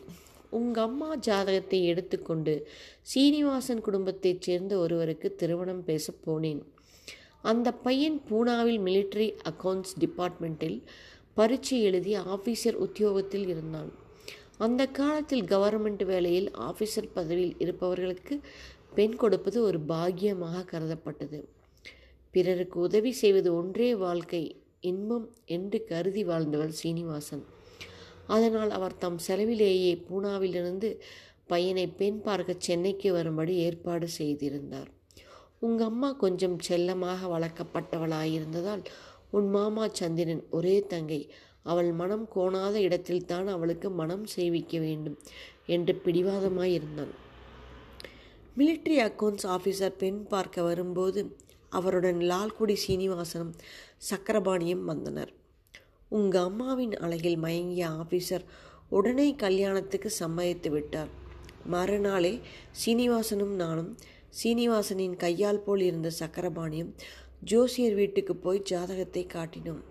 உங்கள் 0.49 0.83
அம்மா 0.83 1.09
ஜாதகத்தை 1.15 1.79
எடுத்துக்கொண்டு 1.85 2.53
சீனிவாசன் 3.01 3.81
குடும்பத்தைச் 3.81 4.41
சேர்ந்த 4.41 4.73
ஒருவருக்கு 4.77 5.35
திருமணம் 5.35 5.83
பேசப் 5.83 6.23
போனேன். 6.25 6.61
அந்த 7.41 7.67
பையன் 7.85 8.17
பூனாவில் 8.29 8.81
மிலிட்டரி 8.87 9.27
அக்கவுண்ட்ஸ் 9.49 9.95
டிபார்ட்மெண்ட்டில் 9.99 10.77
பரீட்சை 11.33 11.77
எழுதி 11.81 12.13
ஆஃபீஸர் 12.33 12.77
உத்தியோகத்தில் 12.85 13.47
இருந்தான். 13.47 13.91
அந்த 14.57 14.81
காலத்தில் 14.99 15.43
கவர்மெண்ட் 15.43 16.03
வேலையில் 16.05 16.51
ஆஃபீஸர் 16.69 17.09
பதவியில் 17.13 17.55
இருப்பவர்களுக்கு 17.57 18.35
பெண் 18.95 19.15
கொடுப்பது 19.15 19.63
ஒரு 19.63 19.79
பாக்கியமாக 19.89 20.65
கருதப்பட்டது. 20.71 21.39
பிறருக்கு 22.31 22.79
உதவி 22.79 23.11
செய்வது 23.11 23.49
ஒன்றே 23.55 23.95
வாழ்க்கை. 23.95 24.43
இன்பம் 24.79 25.27
என்று 25.45 25.79
கருதி 25.83 26.23
வாழ்ந்தவர் 26.23 26.77
சீனிவாசன். 26.81 27.59
அதனால் 28.27 28.69
அவர் 28.69 28.97
தம் 28.97 29.19
செலவிலேயே 29.27 30.03
பூனாவிலிருந்து 30.09 30.99
பையனை 31.47 31.87
பெண் 31.87 32.21
பார்க்க 32.21 32.55
சென்னைக்கு 32.57 33.13
வரும்படி 33.13 33.55
ஏற்பாடு 33.55 34.07
செய்திருந்தார். 34.07 34.89
உங்க 35.59 35.83
அம்மா 35.83 36.11
கொஞ்சம் 36.11 36.59
செல்லமாக 36.59 37.27
வளர்க்கப்பட்டவளாயிருந்ததால் 37.27 38.83
உன் 39.29 39.49
மாமா 39.49 39.87
சந்திரன் 39.87 40.43
ஒரே 40.49 40.85
தங்கை. 40.85 41.29
அவள் 41.63 41.91
மனம் 41.91 42.27
கோணாத 42.35 42.73
இடத்தில்தான் 42.73 43.47
அவளுக்கு 43.47 43.89
மனம் 43.89 44.25
செய்விக்க 44.25 44.79
வேண்டும் 44.79 45.17
என்று 45.65 46.01
பிடிவாதமாயிருந்தான். 46.05 47.13
மிலிட்ரி 48.57 48.95
அக்கவுண்ட்ஸ் 48.97 49.47
ஆஃபீஸர் 49.47 49.97
பெண் 49.97 50.27
பார்க்க 50.27 50.61
வரும்போது 50.61 51.37
அவருடன் 51.69 52.17
லால்குடி 52.17 52.75
சீனிவாசனும் 52.87 53.53
சக்கரபாணியும் 54.11 54.83
வந்தனர். 54.83 55.33
உங்க 56.17 56.35
அம்மாவின் 56.41 56.93
அழகில் 56.97 57.37
மயங்கிய 57.37 57.89
ஆபீசர் 58.01 58.45
உடனே 58.89 59.27
கல்யாணத்துக்கு 59.35 60.09
சம்மதித்து 60.21 60.69
விட்டார். 60.71 61.11
மறுநாளே 61.65 62.31
சீனிவாசனும் 62.81 63.53
நானும் 63.61 63.91
சீனிவாசனின் 64.39 65.15
கையால் 65.15 65.61
போல் 65.61 65.79
இருந்த 65.79 66.11
சக்கரபாணியும் 66.19 66.91
ஜோசியர் 67.43 67.93
வீட்டுக்கு 67.93 68.35
போய் 68.35 68.61
ஜாதகத்தை 68.71 69.23
காட்டினோம். 69.35 69.81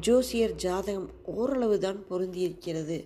ஜோசியர் 0.00 0.54
ஜாதகம் 0.54 1.08
ஓரளவு 1.38 1.78
தான் 1.78 2.04
பொருந்தியிருக்கிறது. 2.10 2.98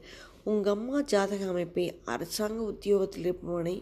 உங்க 0.45 0.71
அம்மா 0.71 0.99
ஜாதக 1.15 1.47
அமைப்பை 1.47 1.87
அரசாங்க 2.05 2.61
உத்தியோகத்தில் 2.73 3.25
இருப்பவனை 3.25 3.79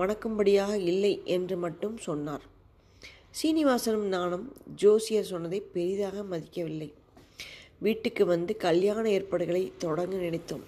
மணக்கும்படியாக 0.00 0.74
இல்லை 0.90 1.14
என்று 1.24 1.56
மட்டும் 1.56 1.96
சொன்னார். 1.96 2.44
சீனிவாசனும் 3.42 4.10
நானும் 4.18 4.52
ஜோசியர் 4.82 5.32
சொன்னதை 5.34 5.60
பெரிதாக 5.60 6.22
மதிக்கவில்லை. 6.32 6.90
வீட்டுக்கு 7.84 8.24
வந்து 8.26 8.52
கல்யாண 8.56 9.04
ஏற்பாடுகளை 9.10 9.72
தொடங்க 9.78 10.16
நினைத்தோம். 10.16 10.64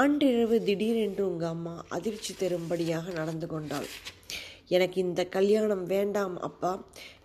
அன்றிரவு 0.00 0.56
திடீரென்று 0.62 1.22
உங்கள் 1.30 1.48
அம்மா 1.48 1.74
அதிர்ச்சி 1.88 2.32
தரும்படியாக 2.34 3.12
நடந்து 3.12 3.46
கொண்டாள். 3.46 3.88
எனக்கு 4.68 5.00
இந்த 5.00 5.22
கல்யாணம் 5.26 5.84
வேண்டாம் 5.86 6.36
அப்பா 6.40 6.72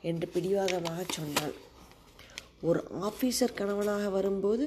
என்று 0.02 0.28
பிடிவாதமாக 0.28 1.02
சொன்னாள். 1.10 1.56
ஒரு 2.62 2.82
ஆபீசர் 3.02 3.58
கணவனாக 3.58 4.10
வரும்போது 4.10 4.66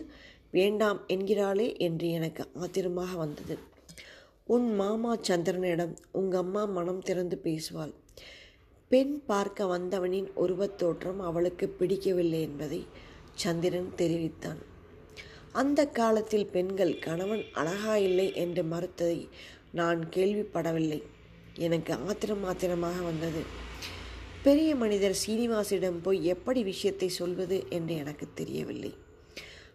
வேண்டாம் 0.50 1.00
என்கிறாளே 1.08 1.68
என்று 1.78 2.08
எனக்கு 2.08 2.42
ஆத்திரமாக 2.54 3.14
வந்தது. 3.16 3.56
உன் 4.46 4.68
மாமா 4.74 5.12
சந்திரனிடம் 5.28 5.94
உங்கள் 6.12 6.40
அம்மா 6.40 6.62
மனம் 6.76 7.02
திறந்து 7.02 7.36
பேசுவாள். 7.44 7.94
பெண் 8.90 9.14
பார்க்க 9.26 9.64
வந்தவனின் 9.64 10.28
உருவத் 10.36 10.78
தோற்றம் 10.78 11.20
அவளுக்கு 11.20 11.66
பிடிக்கவில்லை 11.68 12.40
என்பதை 12.40 12.80
சந்திரன் 13.36 13.94
தெரிவித்தான். 13.94 14.60
அந்த 15.52 15.80
காலத்தில் 15.86 16.46
பெண்கள் 16.46 16.98
கணவன் 16.98 17.44
அழகா 17.52 17.96
இல்லை 17.96 18.34
என்று 18.34 18.62
மறுத்ததை 18.62 19.28
நான் 19.72 20.08
கேள்விப்படவில்லை. 20.08 21.02
எனக்கு 21.58 21.94
ஆத்திரம் 21.94 22.44
ஆத்திரமாக 22.44 23.02
வந்தது. 23.02 23.42
பெரிய 24.42 24.76
மனிதர் 24.76 25.16
சீனிவாசிடம் 25.26 26.02
போய் 26.02 26.24
எப்படி 26.24 26.62
விஷயத்தை 26.62 27.08
சொல்வது 27.08 27.64
என்று 27.68 27.94
எனக்கு 27.96 28.26
தெரியவில்லை. 28.34 28.92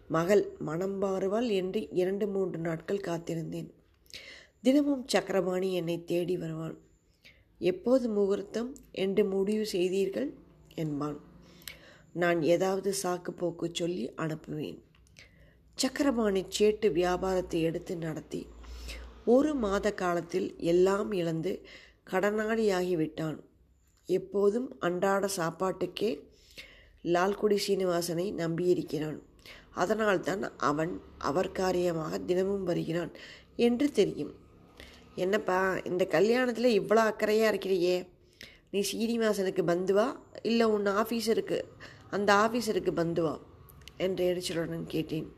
மகள் 0.08 0.44
மனம் 0.58 1.02
மாறுவாள் 1.02 1.48
என்று 1.48 1.88
இரண்டு 1.90 2.26
மூன்று 2.26 2.58
நாட்கள் 2.58 3.06
காத்திருந்தேன். 3.06 3.70
தினமும் 4.62 5.04
சக்கரபாணி 5.06 5.72
என்னை 5.72 6.04
தேடி 6.04 6.36
வருவான் 6.36 6.76
எப்போது 7.60 8.08
முகூர்த்தம் 8.08 8.70
என்று 8.92 9.24
முடிவு 9.24 9.66
செய்தீர்கள்? 9.66 10.30
என்பான். 10.74 11.18
நான் 12.12 12.42
ஏதாவது 12.42 12.94
சாக்கு 13.02 13.30
போக்கு 13.30 13.70
சொல்லி 13.72 14.04
அனுப்புவேன். 14.16 14.78
சக்கரபாணி 15.78 16.44
சேட்டு 16.58 16.92
வியாபாரத்தை 16.92 17.60
எடுத்து 17.62 17.96
நடத்தி. 17.96 18.40
ஒரு 19.24 19.54
மாத 19.54 19.92
காலத்தில் 19.92 20.48
எல்லாம் 20.56 21.12
இழந்து 21.12 21.52
கடனாளியாகிவிட்டான் 22.10 23.38
எப்போதும் 24.08 24.68
அன்றாட 24.78 25.28
சாப்பாட்டுக்கே 25.36 26.10
லால்குடி 27.04 27.58
சீனிவாசனை 27.66 28.26
நம்பியிருக்கிறான். 28.32 29.18
அதனால்தான் 29.70 30.42
அவன் 30.56 30.92
அவர் 31.18 31.50
காரியமாக 31.52 32.18
தினமும் 32.18 32.64
வருகிறான் 32.64 33.12
என்று 33.56 33.90
தெரியும். 33.90 34.34
என்னப்பா 35.14 35.78
இந்த 35.84 36.04
கல்யாணத்தில் 36.10 36.76
இவ்வளோ 36.80 37.02
அக்கறையாக 37.10 37.52
இருக்கிறியே? 37.52 37.96
நீ 38.70 38.80
சீனிவாசனுக்கு 38.92 39.62
பந்துவா? 39.70 40.06
இல்லை 40.42 40.66
உன் 40.66 40.86
ஆஃபீஸருக்கு 40.86 41.58
அந்த 42.12 42.34
ஆஃபீஸருக்கு 42.34 42.92
பந்துவா? 42.96 43.40
என்று 43.96 44.22
எரிச்சலுடன் 44.24 44.82
கேட்டேன். 44.86 45.32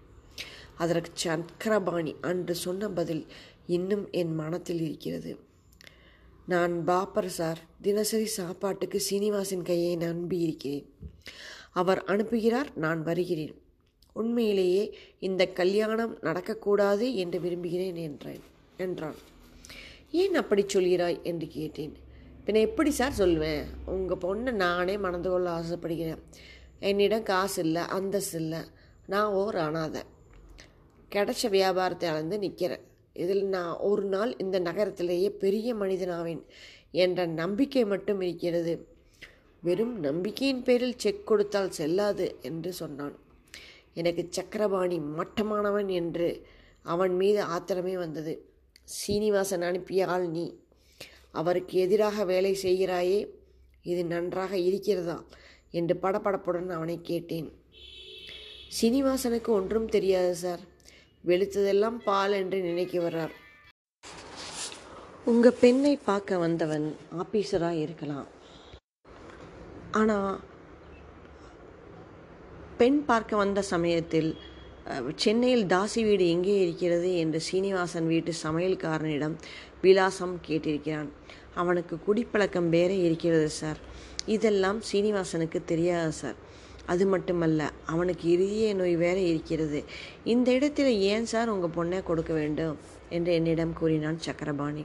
அதற்கு 0.76 1.10
சக்கரபாணி 1.14 2.14
அன்று 2.20 2.54
சொன்ன 2.54 2.88
பதில் 2.88 3.26
இன்னும் 3.66 4.08
என் 4.10 4.34
மனத்தில் 4.34 4.80
இருக்கிறது. 4.80 5.38
நான் 6.46 6.84
பாப்பர் 6.84 7.28
சார் 7.28 7.58
தினசரி 7.82 8.26
சாப்பாட்டுக்கு 8.26 9.00
சீனிவாசன் 9.00 9.62
கையை 9.62 9.96
நம்பி 9.96 10.38
இருக்கிறேன். 10.38 10.86
அவர் 11.72 12.04
அனுப்புகிறார் 12.06 12.76
நான் 12.76 13.02
வருகிறேன். 13.02 13.54
உண்மையிலேயே 14.12 14.98
இந்த 15.18 15.46
கல்யாணம் 15.46 16.18
நடக்கக்கூடாது 16.18 17.14
என்று 17.14 17.40
விரும்புகிறேன் 17.40 17.96
என்றேன் 17.96 18.42
என்றான். 18.76 19.14
ஏன் 20.10 20.34
அப்படி 20.34 20.64
சொல்கிறாய்? 20.64 21.22
என்று 21.22 21.46
கேட்டேன். 21.46 21.96
பின்ன 22.46 22.60
எப்படி 22.60 22.90
சார் 22.90 23.12
சொல்வேன்? 23.12 23.64
உங்கள் 23.86 24.16
பொண்ணை 24.16 24.52
நானே 24.52 24.96
மணந்து 24.96 25.30
கொள்ள 25.30 25.50
ஆசைப்படுகிறேன். 25.50 26.22
என்னிடம் 26.88 27.28
காசு 27.30 27.58
இல்லை 27.62 27.82
அந்தஸ்து 27.96 28.38
இல்லை. 28.40 28.62
நான் 29.06 29.30
ஓர் 29.32 29.56
அனாதை 29.56 30.02
கிடைச்ச 31.12 31.48
வியாபாரத்தை 31.48 32.06
அளந்து 32.08 32.36
நிற்கிறேன் 32.38 32.84
இதில் 33.22 33.44
நான் 33.46 33.74
ஒரு 33.88 34.04
நாள் 34.04 34.32
இந்த 34.36 34.56
நகரத்திலேயே 34.58 35.28
பெரிய 35.42 35.68
மனிதனாவேன் 35.74 36.42
என்ற 37.04 37.26
நம்பிக்கை 37.40 37.84
மட்டும் 37.84 38.20
இருக்கிறது. 38.20 38.74
வெறும் 39.62 39.94
நம்பிக்கையின் 39.98 40.62
பேரில் 40.62 40.98
செக் 40.98 41.26
கொடுத்தால் 41.26 41.70
செல்லாது 41.70 42.26
என்று 42.40 42.72
சொன்னான். 42.72 43.14
எனக்கு 43.94 44.22
சக்கரபாணி 44.30 44.98
மட்டமானவன் 45.18 45.90
என்று 46.00 46.28
அவன் 46.82 47.14
மீது 47.16 47.40
ஆத்திரமே 47.54 47.94
வந்தது. 47.96 48.34
சீனிவாசன் 48.96 49.62
அனுப்பிய 49.62 50.06
ஆள் 50.06 50.26
நீ. 50.28 50.46
அவருக்கு 51.32 51.74
எதிராக 51.78 52.24
வேலை 52.24 52.52
செய்கிறாயே 52.62 53.20
இது 53.82 54.02
நன்றாக 54.04 54.52
இருக்கிறதா? 54.68 55.16
என்று 55.80 55.94
படபடப்புடன் 56.04 56.70
அவனை 56.76 56.96
கேட்டேன். 57.10 57.48
சீனிவாசனுக்கு 58.78 59.50
ஒன்றும் 59.58 59.88
தெரியாது 59.96 60.32
சார். 60.44 60.62
வெளுத்ததெல்லாம் 61.28 61.98
பால் 62.08 62.34
என்று 62.40 62.58
நினைக்க 62.70 62.94
வர்றார். 63.06 63.34
உங்கள் 65.32 65.60
பெண்ணை 65.60 65.92
பார்க்க 66.08 66.38
வந்தவன் 66.44 66.86
ஆபீசராக 67.22 67.82
இருக்கலாம். 67.84 68.26
ஆனால் 70.00 70.34
பெண் 72.80 73.00
பார்க்க 73.08 73.36
வந்த 73.42 73.60
சமயத்தில் 73.74 74.30
சென்னையில் 75.22 75.66
தாசி 75.72 76.00
வீடு 76.06 76.24
எங்கே 76.34 76.54
இருக்கிறது 76.64 77.10
என்று 77.20 77.38
சீனிவாசன் 77.48 78.08
வீட்டு 78.12 78.32
சமையல்காரனிடம் 78.42 79.36
விலாசம் 79.84 80.34
கேட்டிருக்கிறான். 80.46 81.10
அவனுக்கு 81.62 81.94
குடிப்பழக்கம் 82.06 82.68
வேற 82.74 82.92
இருக்கிறது 83.06 83.48
சார். 83.60 83.80
இதெல்லாம் 84.26 84.82
சீனிவாசனுக்கு 84.92 85.64
தெரியாது 85.64 86.12
சார். 86.12 86.34
அது 86.86 87.06
மட்டுமல்ல 87.06 87.70
அவனுக்கு 87.86 88.38
இறுதிய 88.38 88.74
நோய் 88.74 88.96
வேற 88.96 89.18
இருக்கிறது. 89.20 89.84
இந்த 90.24 90.52
இடத்துல 90.52 90.86
ஏன் 90.86 91.24
சார் 91.24 91.48
உங்கள் 91.48 91.70
பொண்ணை 91.70 92.02
கொடுக்க 92.02 92.32
வேண்டும்? 92.32 92.78
என்று 93.08 93.34
என்னிடம் 93.34 93.72
கூறினான் 93.72 94.18
சக்கரபாணி. 94.18 94.84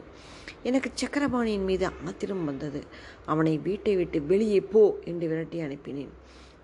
எனக்கு 0.63 0.91
சக்கரபாணியின் 1.05 1.63
மீது 1.63 1.89
ஆத்திரம் 2.05 2.45
வந்தது. 2.45 2.83
அவனை 3.25 3.57
வீட்டை 3.57 3.95
விட்டு 3.95 4.21
வெளியே 4.21 4.59
போ 4.59 4.97
என்று 5.03 5.27
விரட்டி 5.27 5.59
அனுப்பினேன். 5.59 6.09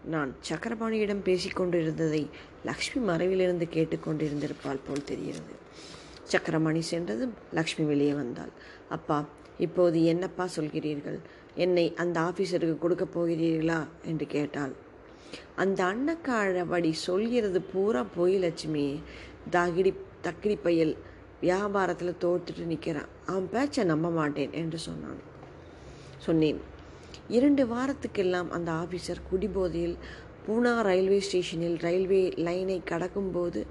நான் 0.05 0.35
சக்கரபாணியிடம் 0.49 1.23
பேசிக்கொண்டிருந்ததை 1.25 2.27
லக்ஷ்மி 2.65 3.11
மறைவிலிருந்து 3.11 3.67
கேட்டுக்கொண்டிருந்திருப்பாள் 3.73 4.79
போல் 4.87 5.03
தெரிகிறது. 5.05 5.53
சக்கரபாணி 6.23 6.81
சென்றதும் 6.81 7.33
லக்ஷ்மி 7.53 7.85
வெளியே 7.85 8.13
வந்தாள். 8.13 8.49
அப்பா 8.89 9.25
இப்போது 9.57 10.03
என்னப்பா 10.03 10.47
சொல்கிறீர்கள்? 10.55 11.19
என்னை 11.55 11.93
அந்த 11.95 12.19
ஆஃபீஸருக்கு 12.19 12.77
கொடுக்க 12.77 13.05
போகிறீர்களா? 13.05 13.87
என்று 14.05 14.25
கேட்டாள். 14.25 14.73
அந்த 15.55 15.83
அன்னக்காழவடி 15.83 16.91
சொல்கிறது 16.91 17.61
பூரா 17.61 18.05
போய் 18.15 18.35
லட்சுமி. 18.37 18.99
தகிடி 19.51 19.93
தக்கிடி 20.23 20.57
பையல் 20.63 20.97
வியாபாரத்தில் 21.41 22.15
தோத்துட்டு 22.21 22.65
நிற்கிறான் 22.65 23.07
அவன் 23.25 23.49
பேச்சை 23.51 23.83
நம்ப 23.83 24.09
மாட்டேன் 24.09 24.53
என்று 24.53 24.77
சொன்னான். 24.77 25.19
சொன்னேன். 26.17 26.61
இரண்டு 27.27 27.65
வாரத்துக்கெல்லாம் 27.65 28.49
அந்த 28.49 28.71
ஆஃபீஸர் 28.71 29.21
குடிபோதையில் 29.29 29.97
பூனா 30.47 30.81
ரயில்வே 30.81 31.19
ஸ்டேஷனில் 31.19 31.77
ரயில்வே 31.77 32.29
லைனை 32.29 32.81
கடக்கும்போது 32.85 33.65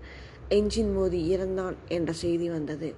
என்ஜின் 0.51 0.93
மோதி 0.95 1.37
இறந்தான் 1.37 1.75
என்ற 1.89 2.13
செய்தி 2.13 2.49
வந்தது. 2.49 2.95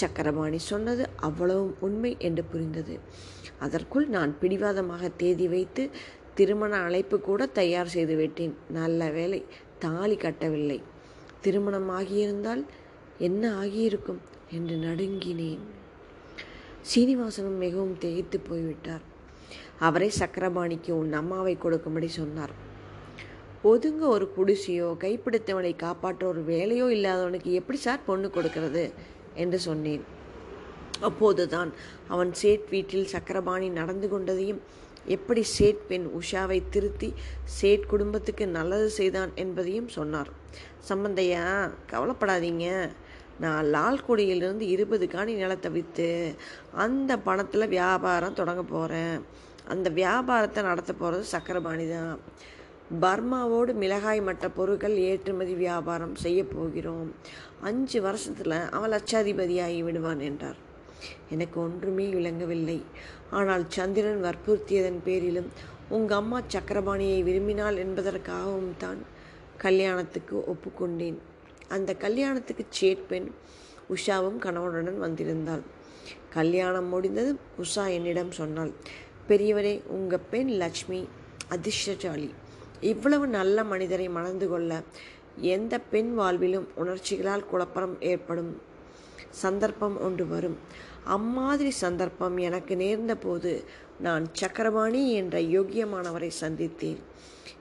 சக்கரபாணி 0.00 0.58
சொன்னது 0.72 1.04
அவ்வளவும் 1.28 1.74
உண்மை 1.86 2.12
என்று 2.28 2.44
புரிந்தது. 2.44 2.94
அதற்குள் 3.64 4.06
நான் 4.16 4.32
பிடிவாதமாக 4.40 5.08
தேதி 5.22 5.46
வைத்து 5.54 5.84
திருமண 6.38 6.72
அழைப்பு 6.86 7.16
கூட 7.20 7.46
தயார் 7.58 7.92
செய்து 7.94 8.16
விட்டேன். 8.16 8.54
நல்ல 8.78 9.10
வேளை 9.10 9.40
தாலி 9.84 10.16
கட்டவில்லை. 10.16 10.78
திருமணம் 11.44 11.90
ஆகியிருந்தால் 11.98 12.62
என்ன 13.28 13.42
ஆகியிருக்கும் 13.62 14.20
என்று 14.50 14.76
நடுங்கினேன். 14.76 15.64
சீனிவாசனும் 16.90 17.58
மிகவும் 17.64 17.98
திகைத்து 17.98 18.38
போய்விட்டார். 18.40 19.04
அவரே 19.86 20.08
சக்கரபாணிக்கு 20.18 20.90
உன் 21.00 21.12
அம்மாவை 21.12 21.54
கொடுக்கும்படி 21.64 22.08
சொன்னார். 22.20 22.54
ஒதுங்க 23.70 24.02
ஒரு 24.16 24.26
குடிசையோ 24.36 24.88
கைப்பிடித்தவனை 25.02 25.72
காப்பாற்ற 25.76 26.22
ஒரு 26.26 26.40
வேலையோ 26.52 26.86
இல்லாதவனுக்கு 26.96 27.50
எப்படி 27.60 27.78
சார் 27.78 28.06
பொண்ணு 28.06 28.28
கொடுக்கிறது? 28.30 28.84
என்று 29.44 29.58
சொன்னேன். 29.68 30.04
அப்போதுதான் 31.08 31.70
அவன் 32.14 32.30
சேட் 32.40 32.66
வீட்டில் 32.74 33.12
சக்கரபாணி 33.14 33.68
நடந்து 33.80 34.06
கொண்டதையும் 34.12 34.60
எப்படி 35.16 35.42
சேட் 35.56 35.82
பெண் 35.88 36.06
உஷாவை 36.18 36.58
திருத்தி 36.74 37.10
சேட் 37.58 37.84
குடும்பத்துக்கு 37.92 38.44
நல்லது 38.58 38.88
செய்தான் 38.98 39.32
என்பதையும் 39.42 39.90
சொன்னார். 39.96 40.30
சம்பந்தையா 40.88 41.44
கவலைப்படாதீங்க. 41.92 42.68
நான் 43.44 43.66
லால்குடியிலிருந்து 43.74 44.66
இருபது 44.74 45.06
காணி 45.14 45.32
நிலத்தை 45.40 45.70
விற்று 45.76 46.10
அந்த 46.84 47.12
பணத்தில் 47.26 47.72
வியாபாரம் 47.76 48.38
தொடங்க 48.40 48.62
போகிறேன் 48.74 49.18
அந்த 49.72 49.88
வியாபாரத்தை 50.00 50.60
நடத்த 50.70 50.92
போகிறது 50.92 51.24
சக்கரபாணி 51.34 51.86
தான். 51.88 52.14
பர்மாவோடு 53.02 53.72
மிளகாய் 53.82 54.20
மட்ட 54.26 54.48
பொருட்கள் 54.58 54.96
ஏற்றுமதி 55.10 55.54
வியாபாரம் 55.64 56.14
செய்ய 56.24 56.40
போகிறோம். 56.54 57.08
அஞ்சு 57.60 58.00
வருஷத்தில் 58.00 58.56
அவன் 58.70 58.92
லட்சாதிபதியாகி 58.92 59.82
விடுவான் 59.82 60.20
என்றார். 60.20 60.58
எனக்கு 61.30 61.60
ஒன்றுமே 61.60 62.06
விளங்கவில்லை. 62.08 62.82
ஆனால் 63.30 63.64
சந்திரன் 63.68 64.24
வற்புறுத்தியதன் 64.24 65.00
பேரிலும் 65.04 65.48
உங்கள் 65.88 66.16
அம்மா 66.16 66.40
சக்கரபாணியை 66.40 67.20
விரும்பினாள் 67.22 67.80
என்பதற்காகவும் 67.84 68.72
தான் 68.78 69.00
கல்யாணத்துக்கு 69.56 70.36
ஒப்புக்கொண்டேன். 70.52 71.18
அந்த 71.68 71.94
கல்யாணத்துக்கு 71.94 72.66
சேட்பெண் 72.80 73.28
உஷாவும் 73.94 74.38
கணவனுடன் 74.38 75.00
வந்திருந்தாள். 75.06 75.62
கல்யாணம் 76.30 76.88
முடிந்தது 76.88 77.38
உஷா 77.62 77.84
என்னிடம் 77.90 78.30
சொன்னாள் 78.30 78.72
பெரியவரே 79.28 79.86
உங்கள் 79.86 80.26
பெண் 80.30 80.48
லக்ஷ்மி 80.48 81.08
அதிர்ஷ்டசாலி. 81.48 82.30
இவ்வளவு 82.80 83.26
நல்ல 83.26 83.64
மனிதரை 83.64 84.08
மணந்து 84.08 84.48
கொள்ள 84.48 84.82
எந்த 85.40 85.78
பெண் 85.78 86.18
வாழ்விலும் 86.18 86.66
உணர்ச்சிகளால் 86.76 87.46
குழப்பம் 87.46 87.96
ஏற்படும் 88.00 88.60
சந்தர்ப்பம் 89.30 90.00
ஒன்று 90.00 90.26
வரும். 90.26 90.56
அம்மாதிரி 91.04 91.70
சந்தர்ப்பம் 91.70 92.36
எனக்கு 92.36 92.76
நேர்ந்த 92.76 93.14
போது 93.16 93.64
நான் 94.00 94.24
சக்கரபாணி 94.32 95.12
என்ற 95.12 95.40
யோக்கியமானவரை 95.40 96.30
சந்தித்தேன். 96.40 96.98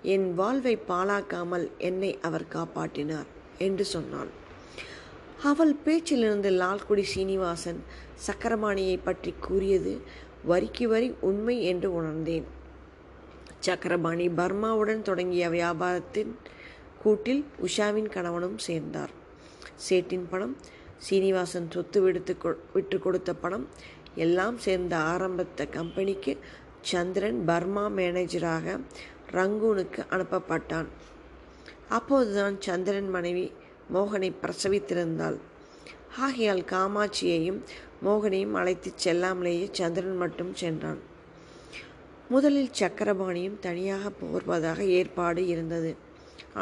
என் 0.01 0.33
வாழ்வை 0.33 0.77
பாழாக்காமல் 0.87 1.71
என்னை 1.77 2.17
அவர் 2.21 2.51
காப்பாற்றினார் 2.53 3.29
என்று 3.57 3.85
சொன்னாள் 3.85 4.31
அவள் 5.43 5.75
பேச்சிலிருந்து 5.85 6.49
லால்குடி 6.49 7.01
சீனிவாசன் 7.01 7.79
சக்கரபாணியை 8.27 8.99
பற்றி 9.03 9.33
கூறியது 9.39 10.01
வரிக்கு 10.43 10.87
வரி 10.87 11.13
உண்மை 11.19 11.63
என்று 11.63 11.93
உணர்ந்தேன். 11.93 12.45
சக்கரபாணி 13.59 14.27
பர்மாவுடன் 14.29 15.01
தொடங்கிய 15.01 15.49
வியாபாரத்தின் 15.49 16.35
கூட்டில் 17.05 17.45
உஷாவின் 17.61 18.09
கணவனும் 18.09 18.57
சேர்ந்தார். 18.57 19.09
சேட்டின் 19.89 20.23
பணம் 20.29 20.57
சீனிவாசன் 20.97 21.71
சொத்து 21.71 22.01
விடுத்து 22.01 22.35
கொ- 22.43 22.55
விட்டு 22.73 22.99
கொடுத்த 22.99 23.33
பணம் 23.33 23.67
எல்லாம் 24.15 24.57
சேர்ந்த 24.57 24.97
ஆரம்பத்த 24.97 25.69
கம்பெனிக்கு 25.69 26.37
சந்திரன் 26.81 27.45
பர்மா 27.45 27.87
மேனேஜராக 27.87 28.81
ரங்கூனுக்கு 29.31 30.05
அனுப்பப்பட்டான். 30.09 30.85
அப்போதுதான் 31.89 32.61
சந்திரன் 32.61 33.09
மனைவி 33.09 33.51
மோகனை 33.93 34.33
பிரசவித்திருந்தாள். 34.41 35.37
ஆகையால் 36.17 36.61
காமாட்சியையும் 36.61 37.61
மோகனையும் 38.05 38.51
அழைத்துச் 38.51 39.07
செல்லாமலேயே 39.07 39.67
சந்திரன் 39.71 40.17
மட்டும் 40.17 40.53
சென்றான். 40.53 40.99
முதலில் 42.29 42.69
சக்கரபாணியும் 42.79 43.59
தனியாக 43.59 44.09
போர்வதாக 44.09 44.85
ஏற்பாடு 44.85 45.47
இருந்தது. 45.47 46.04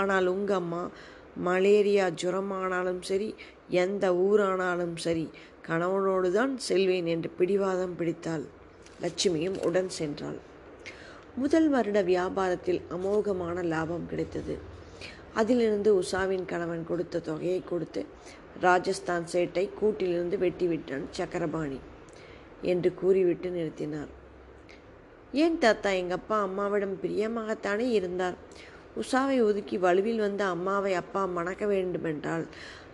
ஆனால் 0.02 0.28
உங்க 0.36 0.52
அம்மா 0.62 0.82
மலேரியா 1.48 2.06
ஜுரமானாலும் 2.22 3.02
சரி 3.10 3.30
எந்த 3.84 4.06
ஊரானாலும் 4.26 4.96
சரி 5.06 5.26
கணவனோடு 5.68 6.30
தான் 6.38 6.54
செல்வேன் 6.68 7.08
என்று 7.14 7.30
பிடிவாதம் 7.38 7.96
பிடித்தாள். 8.00 8.46
லட்சுமியும் 9.04 9.58
உடன் 9.68 9.92
சென்றாள். 10.00 10.40
முதல் 11.42 11.70
வருட 11.74 12.00
வியாபாரத்தில் 12.10 12.82
அமோகமான 12.96 13.64
லாபம் 13.74 14.10
கிடைத்தது. 14.12 14.56
அதிலிருந்து 15.40 15.90
உஷாவின் 16.02 16.46
கணவன் 16.52 16.84
கொடுத்த 16.90 17.22
தொகையை 17.28 17.62
கொடுத்து 17.72 18.02
ராஜஸ்தான் 18.66 19.26
சேட்டை 19.34 19.64
கூட்டிலிருந்து 19.80 20.38
வெட்டிவிட்டான் 20.44 21.06
சக்கரபாணி 21.18 21.80
என்று 22.72 22.90
கூறிவிட்டு 23.02 23.50
நிறுத்தினார். 23.56 24.12
ஏன் 25.44 25.58
தாத்தா 25.64 25.92
எங்கள் 26.02 26.20
அப்பா 26.20 26.38
அம்மாவிடம் 26.48 26.96
பிரியமாகத்தானே 27.04 27.88
இருந்தார்? 28.00 28.38
உஷாவை 29.02 29.44
ஒதுக்கி 29.44 29.78
வலுவில் 29.78 30.16
வந்த 30.16 30.46
அம்மாவை 30.46 30.94
அப்பா 30.94 31.26
மணக்க 31.26 31.66
வேண்டுமென்றால் 31.66 32.46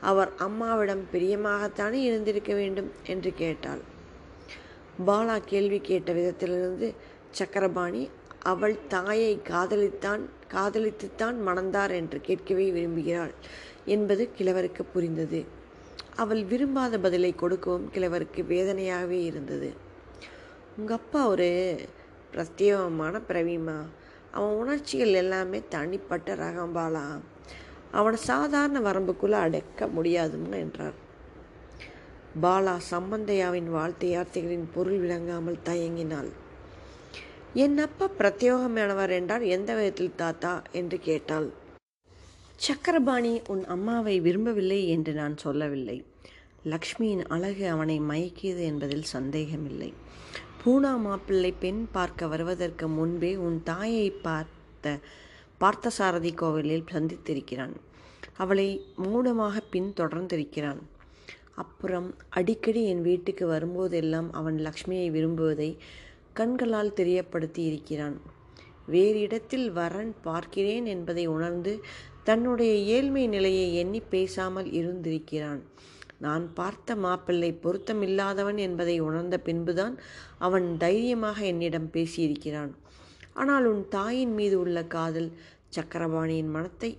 அவர் 0.02 0.32
அம்மாவிடம் 0.38 1.04
பிரியமாகத்தானே 1.14 2.00
இருந்திருக்க 2.10 2.54
வேண்டும் 2.54 2.92
என்று 3.04 3.34
கேட்டாள். 3.34 3.82
பாலா 5.08 5.36
கேள்வி 5.46 5.80
கேட்ட 5.80 6.14
விதத்திலிருந்து 6.14 6.96
சக்கரபாணி 7.32 8.10
அவள் 8.44 8.78
தாயை 8.88 9.40
காதலித்தான் 9.50 10.24
காதலித்துத்தான் 10.54 11.38
மணந்தார் 11.48 11.92
என்று 11.92 12.22
கேட்கவே 12.22 12.72
விரும்புகிறாள் 12.72 13.34
என்பது 13.86 14.30
கிழவருக்கு 14.38 14.84
புரிந்தது. 14.94 15.46
அவள் 16.16 16.44
விரும்பாத 16.44 16.98
பதிலை 17.00 17.36
கொடுக்கவும் 17.36 17.90
கிழவருக்கு 17.94 18.42
வேதனையாகவே 18.48 19.20
இருந்தது. 19.24 19.74
உங்கள் 20.78 20.98
அப்பா 20.98 21.28
ஒரு 21.28 21.50
பிரத்யேகமான 22.34 23.22
பிரவீமா. 23.30 23.78
அவன் 24.32 24.56
உணர்ச்சிகள் 24.56 25.13
எல்லாமே 25.13 25.62
தனிப்பட்ட 25.70 26.36
ரகம் 26.36 26.76
பாலா 26.76 27.20
அவனை 27.92 28.20
சாதாரண 28.20 28.80
வரம்புக்குள்ளே 28.80 29.39
அடக்க 29.39 29.88
முடியாதுன்னு 29.88 30.58
என்றார். 30.58 30.98
பாலா 32.42 32.80
சம்பந்தையாவின் 32.92 33.70
வாழ்த்தை 33.70 34.10
வார்த்தைகளின் 34.15 34.70
பொருள் 34.74 35.00
விளங்காமல் 35.00 35.63
தயங்கினாள். 35.65 36.30
என் 37.54 37.78
அப்பா 37.78 38.10
பிரத்யோகமானவர் 38.18 39.10
என்றார் 39.10 39.42
எந்த 39.42 39.76
விதத்தில் 39.76 40.15
தாத்தா? 40.15 40.62
என்று 40.72 41.00
கேட்டாள். 41.00 41.50
சக்கரபாணி 42.56 43.42
உன் 43.48 43.65
அம்மாவை 43.65 44.20
விரும்பவில்லை 44.20 44.89
என்று 44.89 45.13
நான் 45.13 45.38
சொல்லவில்லை. 45.38 46.06
லக்ஷ்மியின் 46.65 47.26
அழகு 47.28 47.70
அவனை 47.70 48.00
மயக்கியது 48.00 48.63
என்பதில் 48.63 49.04
சந்தேகமில்லை. 49.04 49.94
பூனா 50.62 50.89
மாப்பிள்ளை 51.04 51.50
பெண் 51.60 51.82
பார்க்க 51.91 52.28
வருவதற்கு 52.28 52.86
முன்பே 52.88 53.30
உன் 53.36 53.60
தாயை 53.63 54.08
பார்த்த 54.26 54.95
பார்த்தசாரதி 55.62 56.32
கோவிலில் 56.41 56.89
சந்தித்திருக்கிறான். 56.93 57.76
அவளை 58.38 58.65
மூடமாக 58.95 59.62
பின் 59.74 59.88
தொடர்ந்திருக்கிறான் 60.00 60.82
அப்புறம் 61.56 62.10
அடிக்கடி 62.30 62.82
என் 62.86 63.02
வீட்டுக்கு 63.02 63.45
வரும்போதெல்லாம் 63.48 64.30
அவன் 64.32 64.58
லக்ஷ்மியை 64.67 65.08
விரும்புவதை 65.15 65.69
கண்களால் 66.34 66.95
தெரியப்படுத்தி 67.00 67.63
இருக்கிறான் 67.69 68.17
வேறு 68.86 69.19
இடத்தில் 69.19 69.67
வரன் 69.72 70.13
பார்க்கிறேன் 70.22 70.86
என்பதை 70.86 71.26
உணர்ந்து 71.28 71.74
தன்னுடைய 72.24 72.74
ஏழ்மை 72.98 73.26
நிலையை 73.28 73.67
எண்ணி 73.76 74.02
பேசாமல் 74.10 74.69
இருந்திருக்கிறான். 74.72 75.62
நான் 76.19 76.45
பார்த்த 76.53 76.95
மாப்பிள்ளை 76.95 77.51
பொருத்தமில்லாதவன் 77.63 78.60
என்பதை 78.67 78.95
உணர்ந்த 78.99 79.36
பின்புதான் 79.39 79.95
அவன் 80.38 80.67
தைரியமாக 80.77 81.39
என்னிடம் 81.45 81.89
பேசியிருக்கிறான். 81.93 82.71
ஆனால் 83.34 83.65
உன் 83.65 83.84
தாயின் 83.89 84.34
மீது 84.34 84.55
உள்ள 84.60 84.79
காதல் 84.95 85.29
சக்கரபாணியின் 85.75 86.53
மனத்தை 86.55 86.91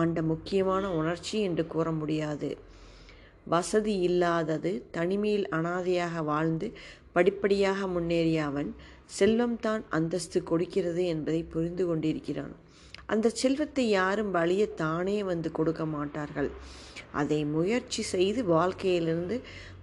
ஆண்ட 0.00 0.22
முக்கியமான 0.22 0.84
உணர்ச்சி 0.90 1.36
என்று 1.40 1.64
கூற 1.66 1.90
முடியாது. 1.90 2.50
வசதி 3.46 3.94
இல்லாதது 4.08 4.72
தனிமையில் 4.90 5.46
அனாதையாக 5.48 6.22
வாழ்ந்து 6.22 6.66
படிப்படியாக 7.12 7.86
முன்னேறிய 7.86 8.40
அவன் 8.44 8.70
செல்வம்தான் 9.18 9.82
அந்தஸ்து 9.88 10.38
கொடுக்கிறது 10.42 11.04
என்பதை 11.06 11.40
புரிந்து 11.54 11.86
கொண்டிருக்கிறான். 11.86 12.52
அந்த 13.06 13.32
செல்வத்தை 13.40 13.84
யாரும் 13.90 14.30
வழிய 14.30 14.64
தானே 14.82 15.16
வந்து 15.30 15.48
கொடுக்க 15.52 15.84
மாட்டார்கள். 15.96 16.50
அதை 17.12 17.44
முயற்சி 17.44 18.02
செய்து 18.02 18.44
வாழ்க்கையிலிருந்து 18.44 19.40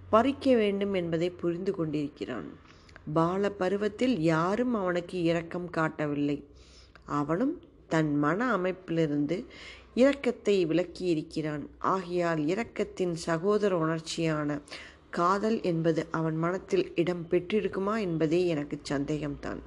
பறிக்க 0.10 0.56
வேண்டும் 0.56 0.94
என்பதை 0.94 1.30
புரிந்து 1.30 1.76
கொண்டிருக்கிறான். 1.76 2.50
பால 3.14 3.50
பருவத்தில் 3.50 4.20
யாரும் 4.20 4.74
அவனுக்கு 4.74 5.22
இரக்கம் 5.22 5.70
காட்டவில்லை. 5.70 6.44
அவனும் 7.06 7.62
தன் 7.88 8.16
மன 8.16 8.58
அமைப்பிலிருந்து 8.58 9.46
இரக்கத்தை 9.96 10.66
விளக்கியிருக்கிறான். 10.66 11.66
ஆகையால் 11.78 12.40
இரக்கத்தின் 12.40 13.14
சகோதர 13.14 13.78
உணர்ச்சியான 13.78 14.60
காதல் 15.10 15.62
என்பது 15.62 16.08
அவன் 16.12 16.36
மனத்தில் 16.36 16.92
இடம் 16.96 17.26
பெற்றிருக்குமா 17.30 18.00
என்பதே 18.00 18.48
எனக்கு 18.48 18.80
சந்தேகம்தான். 18.90 19.60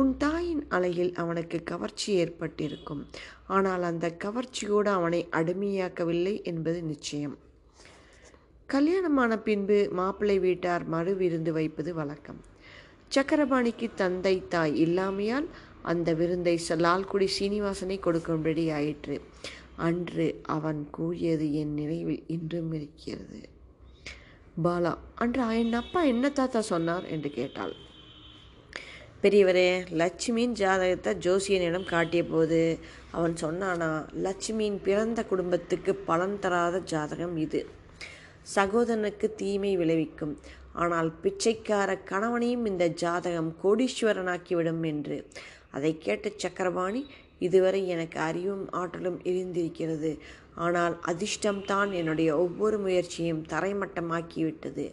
உன் 0.00 0.16
தாயின் 0.16 0.64
அலையில் 0.68 1.14
அவனுக்கு 1.14 1.58
கவர்ச்சி 1.62 2.12
ஏற்பட்டிருக்கும். 2.12 3.02
ஆனால் 3.46 3.82
அந்த 3.82 4.06
கவர்ச்சியோடு 4.24 4.88
அவனை 4.88 5.20
அடிமையாக்கவில்லை 5.32 6.42
என்பது 6.42 6.82
நிச்சயம். 6.82 7.36
கல்யாணமான 8.66 9.38
பின்பு 9.38 9.88
மாப்பிள்ளை 9.92 10.38
வீட்டார் 10.38 10.84
மறு 10.84 11.14
விருந்து 11.16 11.52
வைப்பது 11.52 11.94
வழக்கம். 11.94 12.40
சக்கரபாணிக்கு 13.14 13.88
தந்தை 13.94 14.34
தாய் 14.48 14.74
இல்லாமையால் 14.86 15.48
அந்த 15.82 16.14
விருந்தை 16.14 16.60
லால்குடி 16.68 17.28
சீனிவாசனை 17.38 17.98
கொடுக்கும்படி 17.98 18.70
ஆயிற்று. 18.70 19.20
அன்று 19.76 20.40
அவன் 20.56 20.88
கூறியது 20.90 21.54
என் 21.54 21.74
நினைவில் 21.74 22.24
இன்றும் 22.26 22.72
இருக்கிறது. 22.72 23.40
பாலா 24.64 24.94
அன்று 25.14 25.58
என் 25.58 25.72
அப்பா 25.72 26.02
என்ன 26.02 26.30
தாத்தா 26.30 26.60
சொன்னார்? 26.60 27.06
என்று 27.06 27.30
கேட்டாள். 27.30 27.74
பெரியவரே 29.22 29.70
லட்சுமியின் 30.00 30.52
ஜாதகத்தை 30.60 31.12
ஜோசியனிடம் 31.24 31.86
காட்டிய 31.92 32.24
போது 32.24 32.58
அவன் 33.10 33.32
சொன்னானா 33.40 33.88
லட்சுமியின் 34.26 34.76
பிறந்த 34.82 35.24
குடும்பத்துக்கு 35.24 35.92
பலன் 35.94 36.36
தராத 36.38 36.80
ஜாதகம் 36.92 37.34
இது. 37.36 37.60
சகோதரனுக்கு 38.56 39.28
தீமை 39.34 39.72
விளைவிக்கும். 39.76 40.34
ஆனால் 40.72 41.10
பிச்சைக்கார 41.22 41.98
கணவனையும் 42.10 42.64
இந்த 42.64 42.86
ஜாதகம் 43.02 43.50
கோடீஸ்வரனாக்கிவிடும் 43.64 44.82
என்று. 44.92 45.18
அதை 45.70 45.92
கேட்ட 45.98 46.32
சக்கரபாணி 46.36 47.02
இதுவரை 47.38 47.82
எனக்கு 47.88 48.20
அறிவும் 48.20 48.64
ஆற்றலும் 48.70 49.20
இருந்திருக்கிறது. 49.24 50.12
ஆனால் 50.54 50.96
அதிர்ஷ்டம்தான் 51.06 51.90
என்னுடைய 51.92 52.30
ஒவ்வொரு 52.36 52.78
முயற்சியும் 52.78 53.46
தரைமட்டமாக்கிவிட்டது. 53.54 54.86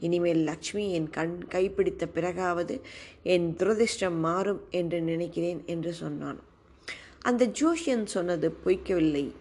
இனிமேல் 0.00 0.42
லக்ஷ்மி 0.44 0.92
என் 0.92 1.10
கண் 1.10 1.46
கைப்பிடித்த 1.50 2.04
பிறகாவது 2.14 2.80
என் 3.22 3.56
துரதிர்ஷ்டம் 3.58 4.18
மாறும் 4.20 4.60
என்று 4.70 5.00
நினைக்கிறேன் 5.00 5.62
என்று 5.66 5.92
சொன்னான். 5.92 6.40
அந்த 7.22 7.46
ஜோஷியன் 7.46 8.04
சொன்னது 8.04 8.56
பொய்க்கவில்லை. 8.64 9.32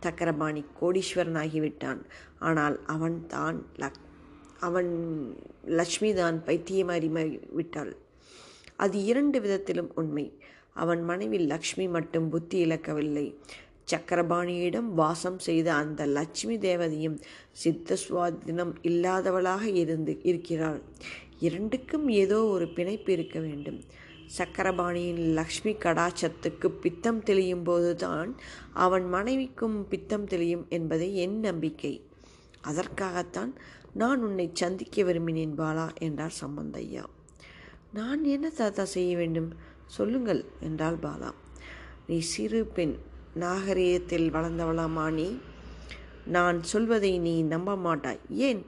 சக்கரபாணி 0.00 0.64
கோடீஸ்வரனாகிவிட்டான். 0.80 2.00
ஆனால் 2.38 2.80
அவன் 2.86 3.26
தான் 3.26 3.66
லக் 3.76 4.00
அவன் 4.60 4.90
லக்ஷ்மி 5.64 6.14
தான் 6.14 6.42
பைத்தியமாறி 6.46 7.38
விட்டாள். 7.50 7.96
அது 8.76 9.04
இரண்டு 9.04 9.40
விதத்திலும் 9.40 9.90
உண்மை. 9.94 10.32
அவன் 10.72 11.02
மனைவி 11.04 11.38
லக்ஷ்மி 11.38 11.88
மட்டும் 11.88 12.28
புத்தி 12.28 12.58
இழக்கவில்லை. 12.58 13.36
சக்கரபாணியிடம் 13.90 14.88
வாசம் 14.94 15.38
செய்த 15.38 15.74
அந்த 15.74 16.06
லட்சுமி 16.06 16.58
தேவதையும் 16.58 17.18
சித்த 17.52 17.96
சுவாதினம் 18.08 18.74
இல்லாதவளாக 18.82 19.62
இருந்து 19.62 20.20
இருக்கிறாள். 20.22 20.82
இரண்டுக்கும் 21.38 22.08
ஏதோ 22.08 22.44
ஒரு 22.44 22.68
பிணைப்பு 22.68 23.12
இருக்க 23.12 23.38
வேண்டும். 23.40 23.80
சக்கரபாணியின் 24.38 25.22
லக்ஷ்மி 25.32 25.72
கடாச்சத்துக்கு 25.72 26.68
பித்தம் 26.68 27.22
தெளியும் 27.22 27.62
போதுதான் 27.62 28.36
அவன் 28.72 29.08
மனைவிக்கும் 29.08 29.88
பித்தம் 29.88 30.24
தெளியும் 30.24 30.66
என்பதை 30.68 31.16
என் 31.16 31.40
நம்பிக்கை. 31.40 32.02
அதற்காகத்தான் 32.60 33.54
நான் 33.92 34.22
உன்னை 34.22 34.50
சந்திக்க 34.52 35.02
விரும்பினேன் 35.02 35.56
பாலா 35.58 35.86
என்றார் 35.98 36.34
சம்பந்தையா. 36.40 37.04
நான் 37.92 38.24
என்ன 38.24 38.48
தாத்தா 38.48 38.84
செய்ய 38.84 39.16
வேண்டும்? 39.16 39.54
சொல்லுங்கள் 39.86 40.44
என்றாள் 40.60 40.98
பாலா. 41.02 41.30
நீ 42.06 42.18
சிறு 42.18 42.66
பெண். 42.66 42.96
நாகரீகத்தில் 43.38 44.28
வளர்ந்தவளாமா 44.30 45.12
நீ 45.12 45.38
நான் 46.24 46.62
சொல்வதை 46.62 47.18
நீ 47.18 47.42
நம்ப 47.42 47.76
மாட்டாய். 47.76 48.18
ஏன்? 48.28 48.64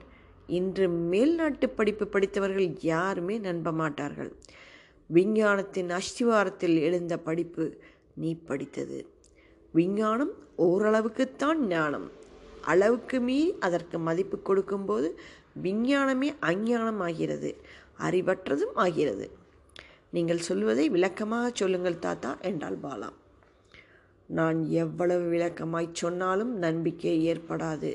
இன்று 0.47 0.87
மேல்நாட்டு 0.87 1.67
படிப்பு 1.67 2.07
படித்தவர்கள் 2.07 2.77
யாருமே 2.79 3.37
நம்ப 3.37 3.71
மாட்டார்கள். 3.71 4.35
விஞ்ஞானத்தின் 5.13 5.89
அஸ்திவாரத்தில் 5.89 6.79
எழுந்த 6.79 7.17
படிப்பு 7.17 7.77
நீ 8.15 8.35
படித்தது. 8.35 9.09
விஞ்ஞானம் 9.71 10.31
ஓரளவுக்குத்தான் 10.57 11.57
ஞானம். 11.57 12.11
அளவுக்கு 12.61 13.19
மீறி 13.19 13.55
அதற்கு 13.59 13.99
மதிப்பு 13.99 14.41
கொடுக்கும்போது 14.41 15.19
விஞ்ஞானமே 15.53 16.33
அஞ்ஞானம் 16.41 16.99
ஆகிறது 16.99 17.61
அறிவற்றதும் 17.99 18.73
ஆகிறது. 18.73 19.31
நீங்கள் 20.09 20.37
சொல்வதை 20.37 20.89
விளக்கமாக 20.89 21.51
சொல்லுங்கள் 21.53 21.99
தாத்தா 21.99 22.37
என்றாள் 22.41 22.77
பாலா. 22.83 23.09
நான் 24.37 24.59
எவ்வளவு 24.83 25.25
விளக்கமாய் 25.31 25.97
சொன்னாலும் 26.01 26.53
நம்பிக்கை 26.65 27.13
ஏற்படாது. 27.31 27.91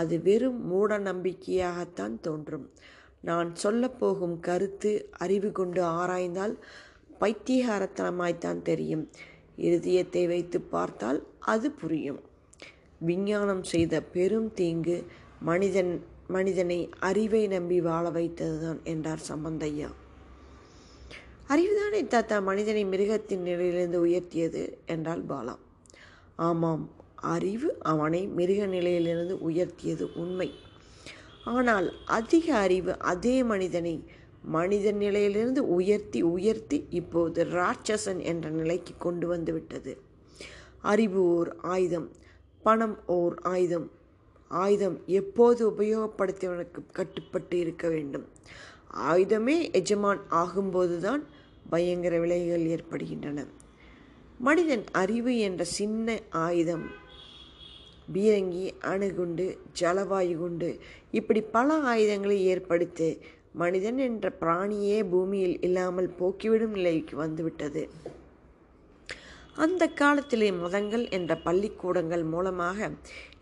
அது 0.00 0.16
வெறும் 0.22 0.60
மூட 0.66 0.98
நம்பிக்கையாகத்தான் 0.98 2.16
தோன்றும். 2.20 2.66
நான் 3.28 3.48
சொல்லப்போகும் 3.62 4.36
கருத்து 4.40 4.92
அறிவு 5.24 5.50
கொண்டு 5.52 5.80
ஆராய்ந்தால் 6.00 6.54
பைத்தியகாரத்தனமாய்த்தான் 7.20 8.60
தெரியும். 8.62 9.04
இருதயத்தை 9.68 10.22
வைத்து 10.26 10.60
பார்த்தால் 10.74 11.20
அது 11.52 11.70
புரியும். 11.70 12.20
விஞ்ஞானம் 13.00 13.64
செய்த 13.72 13.94
பெரும் 14.14 14.50
தீங்கு 14.54 14.96
மனிதன் 15.40 15.92
மனிதனை 16.28 16.78
அறிவை 17.00 17.42
நம்பி 17.48 17.78
வாழ 17.80 18.04
வைத்ததுதான் 18.10 18.80
என்றார் 18.84 19.28
சம்பந்தையா. 19.28 19.88
அறிவுதானே 21.48 22.00
தாத்தா 22.06 22.36
மனிதனை 22.48 22.82
மிருகத்தின் 22.84 23.42
நிலையிலிருந்து 23.42 23.98
உயர்த்தியது 24.06 24.62
என்றால் 24.86 25.24
பாலா. 25.24 25.54
ஆமாம் 26.48 26.84
அறிவு 27.34 27.68
அவனை 27.92 28.20
மிருக 28.38 28.66
நிலையிலிருந்து 28.66 29.34
உயர்த்தியது 29.50 30.04
உண்மை. 30.14 30.48
ஆனால் 31.44 31.88
அதிக 32.18 32.46
அறிவு 32.56 32.92
அதே 33.12 33.36
மனிதனை 33.42 33.94
மனித 34.56 34.86
நிலையிலிருந்து 35.02 35.62
உயர்த்தி 35.68 36.20
உயர்த்தி 36.34 36.78
இப்போது 36.90 37.40
ராட்சசன் 37.44 38.20
என்ற 38.30 38.48
நிலைக்கு 38.50 38.92
கொண்டு 38.98 39.26
வந்துவிட்டது 39.26 39.92
அறிவு 40.82 41.22
ஓர் 41.36 41.50
ஆயுதம் 41.74 42.08
பணம் 42.62 42.96
ஓர் 43.06 43.34
ஆயுதம். 43.52 43.86
ஆயுதம் 44.48 44.96
எப்போது 45.20 45.60
உபயோகப்படுத்தியவனுக்கு 45.70 46.80
கட்டுப்பட்டு 46.92 47.56
இருக்க 47.58 47.88
வேண்டும்? 47.88 48.26
ஆயுதமே 49.10 49.56
எஜமான் 49.72 50.22
ஆகும்போதுதான் 50.30 51.22
பயங்கர 51.70 52.14
விலைகள் 52.18 52.66
ஏற்படுகின்றன. 52.66 53.44
மனிதன் 54.46 54.84
அறிவு 55.00 55.32
என்ற 55.46 55.62
சின்ன 55.78 56.18
ஆயுதம். 56.44 56.84
பீரங்கி 58.14 58.66
அணுகுண்டு 58.90 59.46
ஜலவாயு 59.80 60.34
குண்டு 60.38 60.68
இப்படி 61.18 61.40
பல 61.56 61.74
ஆயுதங்களை 61.90 62.36
ஏற்படுத்தி 62.52 63.08
மனிதன் 63.62 63.98
என்ற 64.06 64.28
பிராணியே 64.40 64.98
பூமியில் 65.10 65.56
இல்லாமல் 65.66 66.08
போக்கிவிடும் 66.20 66.74
நிலைக்கு 66.78 67.16
வந்துவிட்டது. 67.16 67.82
அந்த 69.64 69.82
காலத்திலே 70.00 70.48
மதங்கள் 70.62 71.04
என்ற 71.18 71.36
பள்ளிக்கூடங்கள் 71.46 72.24
மூலமாக 72.24 72.90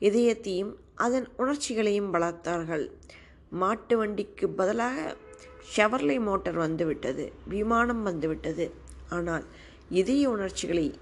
இதயத்தையும் 0.08 0.74
அதன் 1.06 1.28
உணர்ச்சிகளையும் 1.36 2.12
வளர்த்தார்கள். 2.14 2.86
மாட்டு 3.62 3.96
வண்டிக்கு 3.98 4.48
பதிலாக 4.60 5.16
ஷவர்லை 5.76 6.18
மோட்டார் 6.28 6.60
வந்துவிட்டது 6.66 7.24
விமானம் 7.54 8.02
வந்துவிட்டது. 8.02 8.66
ஆனால் 9.16 9.46
இதய 9.90 10.30
உணர்ச்சிகளை 10.30 10.94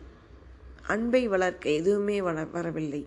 அன்பை 0.86 1.28
வளர்க்க 1.28 1.70
எதுவுமே 1.70 2.22
வள 2.22 2.44
வரவில்லை. 2.44 3.06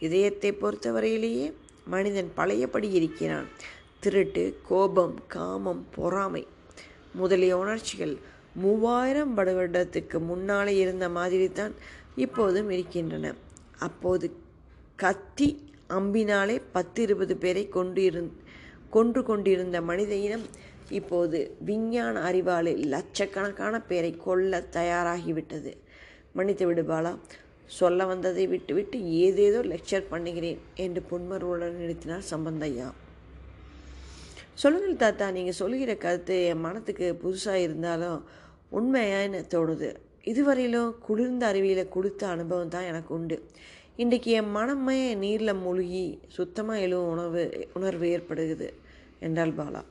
இதயத்தை 0.00 0.52
பொறுத்தவரையிலேயே 0.52 1.52
மனிதன் 1.84 2.30
பழையபடி 2.34 2.90
இருக்கிறான். 2.90 3.46
திருட்டு 4.00 4.58
கோபம் 4.68 5.14
காமம் 5.28 5.86
பொறாமை 5.94 6.46
முதலிய 7.12 7.58
உணர்ச்சிகள் 7.58 8.16
மூவாயிரம் 8.54 9.36
வருடத்துக்கு 9.36 10.18
முன்னாலே 10.18 10.76
இருந்த 10.76 11.08
மாதிரி 11.08 11.52
தான் 11.52 11.74
இப்போதும் 12.16 12.70
இருக்கின்றன. 12.70 13.34
அப்போது 13.78 14.26
கத்தி 14.96 15.48
அம்பினாலே 15.88 16.62
பத்து 16.72 17.02
இருபது 17.02 17.36
பேரை 17.36 17.68
கொண்டு 17.68 18.02
இருந் 18.02 18.30
கொன்று 18.90 19.22
கொண்டிருந்த 19.22 19.80
மனித 19.80 20.14
இனம் 20.14 20.46
இப்போது 20.90 21.56
விஞ்ஞான 21.64 22.20
அறிவாலே 22.30 22.72
லட்சக்கணக்கான 22.94 23.80
பேரை 23.80 24.16
கொல்ல 24.16 24.62
தயாராகிவிட்டது. 24.72 25.72
மன்னித்து 26.32 26.74
விடுபாலா 26.74 27.18
சொல்ல 27.66 28.04
வந்ததை 28.04 28.46
விட்டுவிட்டு 28.46 28.98
ஏதேதோ 29.00 29.62
லெக்சர் 29.62 30.10
பண்ணுகிறேன் 30.10 30.58
என்று 30.74 31.02
புன்மருவுடன் 31.10 31.80
நிறுத்தினார் 31.82 32.30
சம்பந்தையா. 32.30 32.88
சொல்லுங்கள் 34.54 34.96
தாத்தா 34.96 35.30
நீங்கள் 35.30 35.58
சொல்லுகிற 35.60 35.96
கருத்து 35.96 36.44
என் 36.44 36.64
மனத்துக்கு 36.66 37.18
புதுசாக 37.22 37.54
இருந்தாலும் 37.54 38.24
உண்மையான்னு 38.70 39.40
தோணுது? 39.54 39.90
இதுவரையிலும் 40.22 40.98
குளிர்ந்த 40.98 41.46
அருவியில் 41.46 41.88
கொடுத்த 41.88 42.28
அனுபவம் 42.28 42.68
தான் 42.68 42.84
எனக்கு 42.84 43.14
உண்டு. 43.14 43.42
இன்றைக்கு 43.96 44.30
என் 44.30 44.50
மனமே 44.50 45.14
நீரில் 45.14 45.54
மூழ்கி 45.54 46.18
சுத்தமாக 46.26 46.80
எழுவும் 46.80 47.10
உணவு 47.10 47.68
உணர்வு 47.74 48.08
ஏற்படுகிறது 48.08 48.74
என்றால் 49.20 49.52
பாலா. 49.52 49.82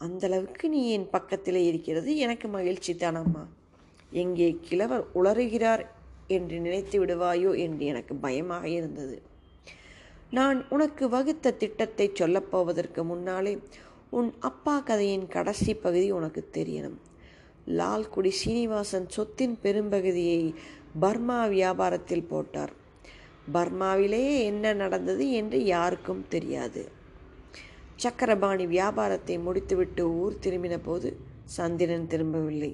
அந்தளவுக்கு 0.00 0.68
நீ 0.68 0.90
என் 0.90 1.10
பக்கத்தில் 1.10 1.56
இருக்கிறது. 1.56 2.16
எனக்கு 2.16 2.48
மகிழ்ச்சி 2.48 2.94
தானம்மா. 2.94 3.44
எங்கே 4.10 4.58
கிழவர் 4.60 5.04
உளறுகிறார் 5.14 5.86
என்று 6.26 6.58
நினைத்து 6.58 7.04
விடுவாயோ 7.04 7.58
என்று 7.58 7.84
எனக்கு 7.86 8.14
பயமாக 8.14 8.68
இருந்தது. 8.68 9.22
நான் 10.30 10.68
உனக்கு 10.68 11.08
வகுத்த 11.08 11.50
திட்டத்தை 11.50 12.10
சொல்லப்போவதற்கு 12.14 13.04
முன்னாலே 13.04 13.58
உன் 14.10 14.32
அப்பா 14.38 14.78
கதையின் 14.78 15.28
கடைசி 15.28 15.74
பகுதி 15.74 16.10
உனக்கு 16.10 16.48
தெரியணும். 16.52 16.98
லால்குடி 17.66 18.28
சீனிவாசன் 18.28 19.08
சொத்தின் 19.08 19.58
பெரும்பகுதியை 19.62 20.54
பர்மா 21.00 21.46
வியாபாரத்தில் 21.46 22.26
போட்டார். 22.26 22.72
பர்மாவிலேயே 23.54 24.42
என்ன 24.42 24.72
நடந்தது 24.72 25.30
என்று 25.30 25.64
யாருக்கும் 25.64 26.24
தெரியாது. 26.28 26.95
சக்கரபாணி 27.96 28.66
வியாபாரத்தை 28.66 29.38
முடித்துவிட்டு 29.38 30.02
ஊர் 30.14 30.34
திரும்பின 30.42 30.78
போது 30.82 31.08
சந்திரன் 31.44 32.06
திரும்பவில்லை. 32.06 32.70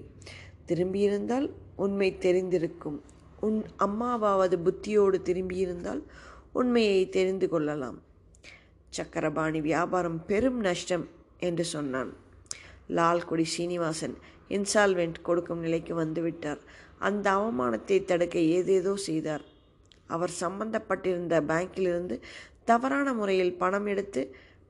திரும்பியிருந்தால் 0.67 1.47
உண்மை 1.77 2.09
தெரிந்திருக்கும். 2.21 2.99
உன் 3.41 3.65
அம்மாவாவது 3.79 4.57
புத்தியோடு 4.57 5.19
திரும்பியிருந்தால் 5.25 6.03
உண்மையை 6.53 7.09
தெரிந்து 7.09 7.49
கொள்ளலாம். 7.49 7.99
சக்கரபாணி 8.89 9.61
வியாபாரம் 9.61 10.27
பெரும் 10.27 10.61
நஷ்டம் 10.61 11.09
என்று 11.39 11.65
சொன்னான். 11.65 12.13
லால்குடி 12.89 13.43
சீனிவாசன் 13.43 14.17
இன்சால்வெண்ட் 14.49 15.19
கொடுக்கும் 15.23 15.61
நிலைக்கு 15.61 15.95
வந்துவிட்டார். 16.01 16.61
அந்த 16.99 17.27
அவமானத்தை 17.31 18.05
தடுக்க 18.05 18.39
ஏதேதோ 18.39 18.97
செய்தார். 18.97 19.45
அவர் 20.07 20.33
சம்பந்தப்பட்டிருந்த 20.41 21.35
பேங்கிலிருந்து 21.51 22.17
தவறான 22.65 23.13
முறையில் 23.13 23.55
பணம் 23.55 23.87
எடுத்து 23.87 24.23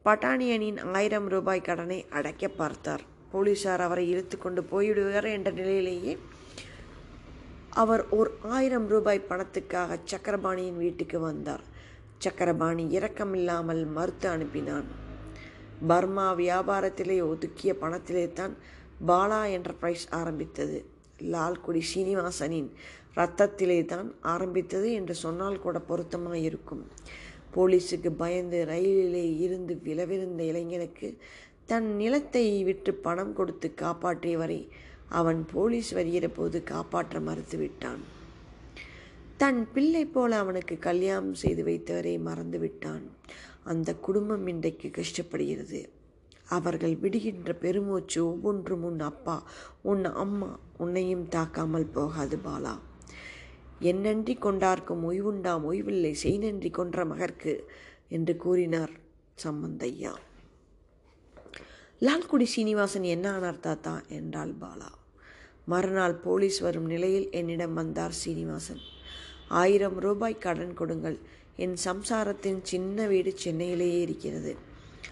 பட்டாணியனின் 0.06 0.78
ஆயிரம் 0.98 1.26
ரூபாய் 1.32 1.66
கடனை 1.66 1.98
அடைக்க 2.18 2.44
பார்த்தார். 2.60 3.02
போலீசார் 3.32 3.82
அவரை 3.84 4.04
இழுத்து 4.12 4.36
கொண்டு 4.38 4.62
போய்விடுவார் 4.70 5.28
என்ற 5.34 5.50
நிலையிலேயே 5.58 6.14
அவர் 7.82 8.02
ஓர் 8.16 8.30
ஆயிரம் 8.56 8.88
ரூபாய் 8.92 9.28
பணத்துக்காக 9.28 9.98
சக்கரபாணியின் 10.12 10.80
வீட்டுக்கு 10.84 11.18
வந்தார். 11.20 11.62
சக்கரபாணி 12.24 12.84
இரக்கமில்லாமல் 12.96 13.82
மறுத்து 13.98 14.28
அனுப்பினான். 14.34 14.88
பர்மா 15.90 16.26
வியாபாரத்திலே 16.42 17.18
ஒதுக்கிய 17.32 17.72
பணத்திலே 17.84 18.26
தான் 18.40 18.56
பாலா 19.10 19.40
என்டர்பிரைஸ் 19.56 20.06
ஆரம்பித்தது. 20.20 20.78
லால்குடி 21.32 21.82
சீனிவாசனின் 21.92 22.70
ரத்தத்திலே 23.18 23.80
தான் 23.94 24.08
ஆரம்பித்தது 24.34 24.88
என்று 24.98 25.14
சொன்னால் 25.24 25.64
கூட 25.64 25.78
பொருத்தமாக 25.88 26.38
இருக்கும் 26.48 26.84
போலீஸுக்கு 27.54 28.10
பயந்து 28.22 28.58
ரயிலிலே 28.64 29.24
இருந்து 29.40 29.74
விழவிருந்த 29.84 30.40
இளைஞனுக்கு 30.50 31.08
தன் 31.66 31.88
நிலத்தை 31.96 32.62
விற்று 32.64 32.94
பணம் 32.94 33.32
கொடுத்து 33.32 33.68
காப்பாற்றியவரை 33.76 34.68
அவன் 35.08 35.40
போலீஸ் 35.52 35.90
வருகிற 35.92 36.26
போது 36.28 36.58
காப்பாற்ற 36.62 37.20
மறுத்துவிட்டான். 37.20 38.02
தன் 39.36 39.60
பிள்ளை 39.72 40.04
போல 40.04 40.38
அவனுக்கு 40.38 40.74
கல்யாணம் 40.78 41.34
செய்து 41.34 41.62
வைத்தவரை 41.64 42.14
மறந்து 42.20 42.58
விட்டான் 42.58 43.04
அந்த 43.64 43.94
குடும்பம் 43.94 44.46
இன்றைக்கு 44.46 44.90
கஷ்டப்படுகிறது. 44.98 45.80
அவர்கள் 46.48 46.94
விடுகின்ற 46.96 47.52
பெருமூச்சு 47.54 48.18
ஒவ்வொன்றும் 48.26 48.82
உன் 48.82 49.00
அப்பா 49.00 49.36
உன் 49.82 50.04
அம்மா 50.04 50.58
உன்னையும் 50.78 51.26
தாக்காமல் 51.28 51.92
போகாது 51.92 52.38
பாலா. 52.44 52.74
என்னன்றி 53.90 54.34
கொண்டார்க்கும் 54.38 55.02
ஓய்வுண்டாம் 55.10 55.64
ஓய்வில்லை. 55.70 56.12
செய் 56.14 56.38
நன்றி 56.38 56.70
கொன்ற 56.70 57.04
மகர்க்கு 57.04 57.54
என்று 58.08 58.36
கூறினார் 58.36 58.92
சம்பந்தையா. 59.44 60.12
லால்குடி 62.00 62.46
சீனிவாசன் 62.54 63.02
என்ன 63.02 63.26
ஆனார் 63.32 63.60
தாத்தா? 63.60 64.02
என்றாள் 64.08 64.54
பாலா. 64.62 64.90
மறுநாள் 65.64 66.14
போலீஸ் 66.14 66.58
வரும் 66.60 66.86
நிலையில் 66.86 67.28
என்னிடம் 67.30 67.74
வந்தார் 67.74 68.16
சீனிவாசன். 68.22 68.82
ஆயிரம் 69.48 69.98
ரூபாய் 69.98 70.38
கடன் 70.38 70.74
கொடுங்கள். 70.74 71.18
என் 71.56 71.76
சம்சாரத்தின் 71.84 72.60
சின்ன 72.62 73.06
வீடு 73.06 73.32
சென்னையிலேயே 73.36 74.00
இருக்கிறது. 74.00 74.56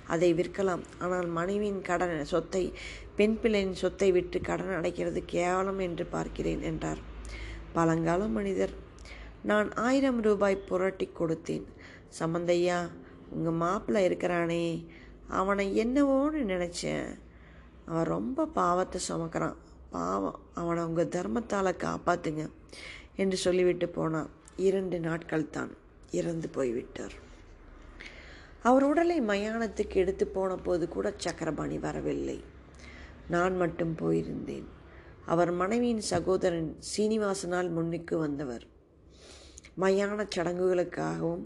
அதை 0.07 0.35
விற்கலாம். 0.35 0.85
ஆனால் 0.99 1.27
மனைவியின் 1.27 1.83
கடன் 1.83 2.25
சொத்தை 2.25 2.73
பெண் 3.17 3.39
பிள்ளையின் 3.43 3.75
சொத்தை 3.75 4.13
விட்டு 4.13 4.41
கடன் 4.41 4.77
அடைக்கிறது 4.79 5.23
கேவலம் 5.27 5.79
என்று 5.79 6.07
பார்க்கிறேன் 6.07 6.63
என்றார். 6.63 7.01
பழங்கால 7.73 8.25
மனிதர். 8.25 8.75
நான் 9.43 9.69
ஆயிரம் 9.73 10.21
ரூபாய் 10.23 10.57
புரட்டி 10.57 11.11
கொடுத்தேன். 11.19 11.67
சம்மந்தையா 12.19 12.79
உங்கள் 13.31 13.59
மாப்பிள்ளை 13.63 14.05
இருக்கிறானே 14.05 14.87
அவனை 15.29 15.67
என்னவோன்னு 15.85 16.41
நினச்சேன். 16.53 17.09
அவன் 17.87 18.11
ரொம்ப 18.15 18.47
பாவத்தை 18.47 19.01
சுமக்கிறான். 19.09 19.59
பாவம் 19.91 20.39
அவனை 20.55 20.85
உங்கள் 20.85 21.13
தர்மத்தால் 21.17 21.81
காப்பாற்றுங்க 21.87 22.51
என்று 23.17 23.37
சொல்லிவிட்டு 23.37 23.89
போனான். 23.89 24.31
இரண்டு 24.57 25.01
நாட்கள் 25.01 25.51
தான் 25.51 25.73
இறந்து 26.11 26.49
போய்விட்டார். 26.49 27.15
அவர் 28.63 28.85
உடலை 28.85 29.21
மயானத்துக்கு 29.21 29.95
எடுத்து 29.95 30.27
போன 30.27 30.57
போது 30.57 30.89
கூட 30.89 31.13
சக்கரபாணி 31.17 31.79
வரவில்லை. 31.79 32.39
நான் 33.29 33.57
மட்டும் 33.57 33.95
போயிருந்தேன். 33.99 34.69
அவர் 35.33 35.51
மனைவியின் 35.53 36.05
சகோதரன் 36.13 36.71
சீனிவாசனால் 36.91 37.69
முன்னுக்கு 37.71 38.19
வந்தவர். 38.19 38.65
மயான 39.81 40.27
சடங்குகளுக்காகவும் 40.37 41.45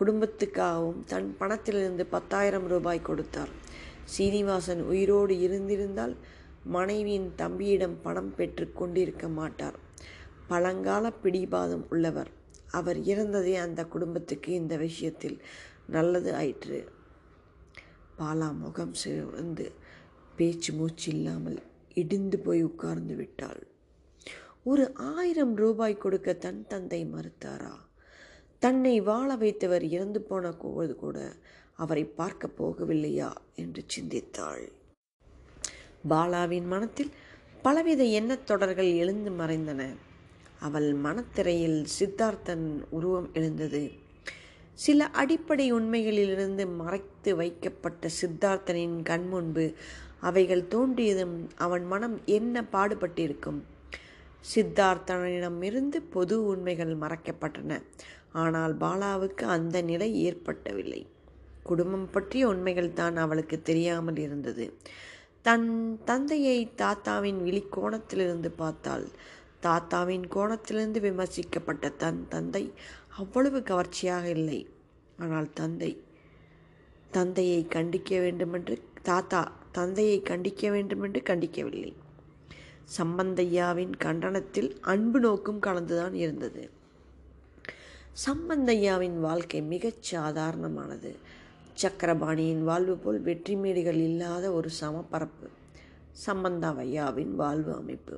குடும்பத்துக்காகவும் 0.00 1.00
தன் 1.04 1.36
பணத்திலிருந்து 1.40 2.04
பத்தாயிரம் 2.04 2.66
ரூபாய் 2.66 3.06
கொடுத்தார். 3.08 3.52
சீனிவாசன் 4.04 4.82
உயிரோடு 4.82 5.34
இருந்திருந்தால் 5.38 6.16
மனைவியின் 6.64 7.28
தம்பியிடம் 7.36 8.02
பணம் 8.02 8.34
பெற்று 8.34 8.72
கொண்டிருக்க 8.72 9.28
மாட்டார். 9.28 9.78
பழங்கால 10.46 11.12
பிடிபாதம் 11.22 11.84
உள்ளவர். 11.90 12.30
அவர் 12.70 12.98
இறந்ததே 13.12 13.54
அந்த 13.66 13.84
குடும்பத்துக்கு 13.84 14.52
இந்த 14.52 14.76
விஷயத்தில் 14.76 15.38
நல்லது 15.86 16.34
ஆயிற்று. 16.34 16.78
பாலா 18.18 18.48
முகம் 18.58 18.94
வந்து 19.34 19.66
பேச்சு 20.36 20.72
மூச்சு 20.72 21.08
இல்லாமல் 21.12 21.58
இடிந்து 21.96 22.38
போய் 22.38 22.62
உட்கார்ந்து 22.62 23.14
விட்டாள். 23.14 23.66
ஒரு 24.64 24.92
ஆயிரம் 24.94 25.54
ரூபாய் 25.54 25.96
கொடுக்க 25.96 26.32
தன் 26.32 26.66
தந்தை 26.66 27.06
மறுத்தாரா? 27.06 27.74
தன்னை 28.58 29.00
வாழ 29.00 29.36
வைத்தவர் 29.36 29.82
இறந்து 29.82 30.20
போன 30.20 30.52
போது 30.52 30.96
கூட 30.96 31.36
அவரை 31.76 32.04
பார்க்க 32.04 32.48
போகவில்லையா? 32.58 33.32
என்று 33.54 33.84
சிந்தித்தாள். 33.86 34.72
பாலாவின் 36.10 36.66
மனத்தில் 36.66 37.10
பலவித 37.62 38.04
எண்ணத் 38.04 38.46
தொடர்கள் 38.46 38.92
எழுந்து 38.92 39.30
மறைந்தன. 39.30 39.86
அவள் 40.60 40.94
மனத்திரையில் 40.94 41.86
சித்தார்த்தன் 42.00 42.84
உருவம் 42.90 43.30
எழுந்தது. 43.32 43.90
சில 44.74 45.06
அடிப்படை 45.06 45.72
உண்மைகளிலிருந்து 45.72 46.74
மறைத்து 46.76 47.36
வைக்கப்பட்ட 47.36 48.08
சித்தார்த்தனின் 48.20 49.02
கண் 49.02 49.28
முன்பு 49.28 49.74
அவைகள் 50.26 50.68
தோன்றியதும் 50.74 51.36
அவன் 51.64 51.84
மனம் 51.92 52.16
என்ன 52.36 52.62
பாடுபட்டிருக்கும்? 52.72 53.60
சித்தார்த்தனிடமிருந்து 54.50 55.98
பொது 56.14 56.36
உண்மைகள் 56.44 56.94
மறைக்கப்பட்டன. 57.02 57.80
ஆனால் 58.42 58.74
பாலாவுக்கு 58.76 59.44
அந்த 59.56 59.76
நிலை 59.90 60.10
ஏற்பட்டவில்லை. 60.28 61.02
குடும்பம் 61.62 62.08
பற்றிய 62.10 62.48
உண்மைகள் 62.48 62.96
தான் 63.00 63.16
அவளுக்கு 63.22 63.56
தெரியாமல் 63.62 64.18
இருந்தது. 64.24 64.64
தன் 65.46 65.68
தந்தையை 66.04 66.58
தாத்தாவின் 66.82 67.40
விழிக்கோணத்திலிருந்து 67.46 68.50
பார்த்தால் 68.62 69.06
தாத்தாவின் 69.66 70.24
கோணத்திலிருந்து 70.34 71.00
விமர்சிக்கப்பட்ட 71.06 71.86
தன் 72.02 72.20
தந்தை 72.28 72.64
அவ்வளவு 73.20 73.58
கவர்ச்சியாக 73.70 74.26
இல்லை. 74.38 74.60
ஆனால் 75.24 75.48
தந்தை 75.60 75.90
தந்தையை 77.10 77.60
கண்டிக்க 77.74 78.18
வேண்டுமென்று 78.24 78.74
தாத்தா 79.08 79.40
தந்தையை 79.76 80.18
கண்டிக்க 80.22 80.70
வேண்டுமென்று 80.70 81.20
கண்டிக்கவில்லை. 81.22 81.92
சம்பந்தையாவின் 82.98 83.94
கண்டனத்தில் 84.04 84.70
அன்பு 84.92 85.18
நோக்கும் 85.20 85.60
கலந்துதான் 85.60 86.14
இருந்தது. 86.14 86.62
சம்பந்தையாவின் 88.26 89.16
வாழ்க்கை 89.20 89.60
மிகச் 89.72 90.04
சாதாரணமானது. 90.12 91.10
சக்கரபாணியின் 91.82 92.62
வாழ்வு 92.62 92.94
போல் 92.96 93.18
வெற்றி 93.20 93.54
மேடுகள் 93.56 94.00
இல்லாத 94.08 94.44
ஒரு 94.52 94.70
சமப்பரப்பு 94.80 95.48
சம்பந்தாவையாவின் 96.26 97.32
வாழ்வு 97.34 97.72
அமைப்பு. 97.74 98.16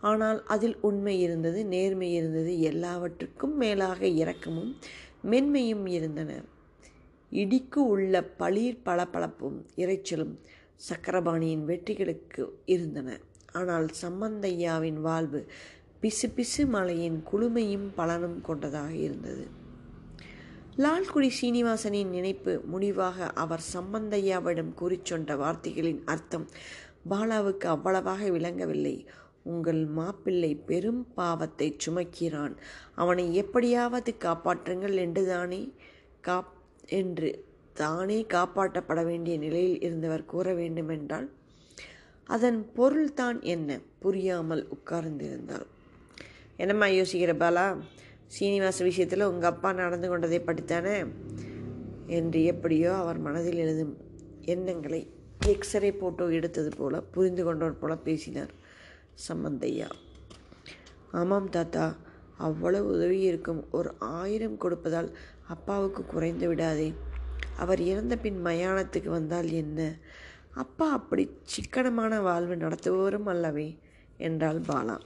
ஆனால் 0.00 0.40
அதில் 0.46 0.76
உண்மை 0.80 1.14
இருந்தது 1.20 1.60
நேர்மை 1.66 2.08
இருந்தது 2.14 2.52
எல்லாவற்றுக்கும் 2.70 3.56
மேலாக 3.56 4.00
இரக்கமும் 4.22 4.72
மென்மையும் 5.30 5.86
இருந்தன. 5.88 6.32
இடிக்கு 7.32 7.80
உள்ள 7.92 8.14
பளிர் 8.40 8.82
பளபளப்பும் 8.84 9.58
இறைச்சலும் 9.76 10.34
சக்கரபாணியின் 10.88 11.64
வெற்றிகளுக்கு 11.64 12.44
இருந்தன. 12.64 13.18
ஆனால் 13.52 13.86
சம்பந்தையாவின் 14.02 15.00
வாழ்வு 15.00 15.46
பிசு 16.02 16.26
பிசு 16.36 16.66
மலையின் 16.66 17.24
குளுமையும் 17.32 17.86
பலனும் 17.94 18.40
கொண்டதாக 18.40 18.92
இருந்தது. 18.94 19.46
லால்குடி 20.76 21.30
சீனிவாசனின் 21.40 22.08
நினைப்பு 22.08 22.62
முடிவாக 22.66 23.26
அவர் 23.32 23.62
சம்பந்தையாவிடம் 23.74 24.74
கூறி 24.74 25.00
சொன்ன 25.02 25.36
வார்த்தைகளின் 25.36 26.02
அர்த்தம் 26.04 26.46
பாலாவுக்கு 27.10 27.66
அவ்வளவாக 27.66 28.30
விளங்கவில்லை. 28.30 29.06
உங்கள் 29.42 29.84
மாப்பிள்ளை 29.86 30.54
பெரும் 30.54 31.06
பாவத்தை 31.14 31.76
சுமக்கிறான். 31.86 32.54
அவனை 32.94 33.34
எப்படியாவது 33.34 34.14
காப்பாற்றுங்கள் 34.18 34.94
என்றுதானே? 34.94 35.72
காப் 36.20 36.52
என்று 36.86 37.44
தானே 37.82 38.18
காப்பாற்றப்பட 38.34 39.00
வேண்டிய 39.04 39.34
நிலையில் 39.38 39.80
இருந்தவர் 39.80 40.24
கூற 40.24 40.54
வேண்டுமென்றால் 40.54 41.28
அதன் 42.24 42.60
பொருள்தான் 42.74 43.38
என்ன? 43.42 43.78
புரியாமல் 43.98 44.62
உட்கார்ந்திருந்தாள். 44.68 45.66
என்னம்மா 46.56 46.86
யோசிக்கிற 46.86 47.32
பாலா? 47.42 47.66
சீனிவாச 48.26 48.84
விஷயத்தில் 48.84 49.28
உங்கள் 49.32 49.50
அப்பா 49.50 49.72
நடந்து 49.72 50.08
கொண்டதை 50.08 50.38
படித்தானே? 50.40 50.96
என்று 52.06 52.44
எப்படியோ 52.44 52.90
அவர் 52.96 53.18
மனதில் 53.18 53.56
எழுதும் 53.56 53.94
எண்ணங்களை 54.44 55.00
எக்ஸ்ரே 55.46 55.92
போட்டோ 55.92 56.24
எடுத்தது 56.38 56.70
போல 56.76 57.00
புரிந்து 57.00 57.44
கொண்டவர் 57.44 57.78
போல 57.78 57.96
பேசினார் 57.96 58.52
சம்பந்தையா. 59.28 59.90
ஆமாம் 61.12 61.48
தாத்தா 61.48 61.84
அவ்வளவு 62.38 62.88
உதவி 62.94 63.20
இருக்கும் 63.20 63.62
ஒரு 63.70 63.90
ஆயிரம் 63.98 64.60
கொடுப்பதால் 64.60 65.10
அப்பாவுக்கு 65.48 66.02
குறைந்து 66.04 66.48
விடாதே. 66.48 66.88
அவர் 67.56 67.80
இறந்த 67.80 68.16
பின் 68.16 68.44
மயானத்துக்கு 68.44 69.08
வந்தால் 69.08 69.50
என்ன? 69.50 69.98
அப்பா 70.54 70.90
அப்படி 70.90 71.30
சிக்கனமான 71.42 72.20
வாழ்வு 72.20 72.54
நடத்துபவரும் 72.56 73.26
அல்லவே 73.26 73.78
என்றாள் 74.16 74.60
பாலா. 74.60 75.00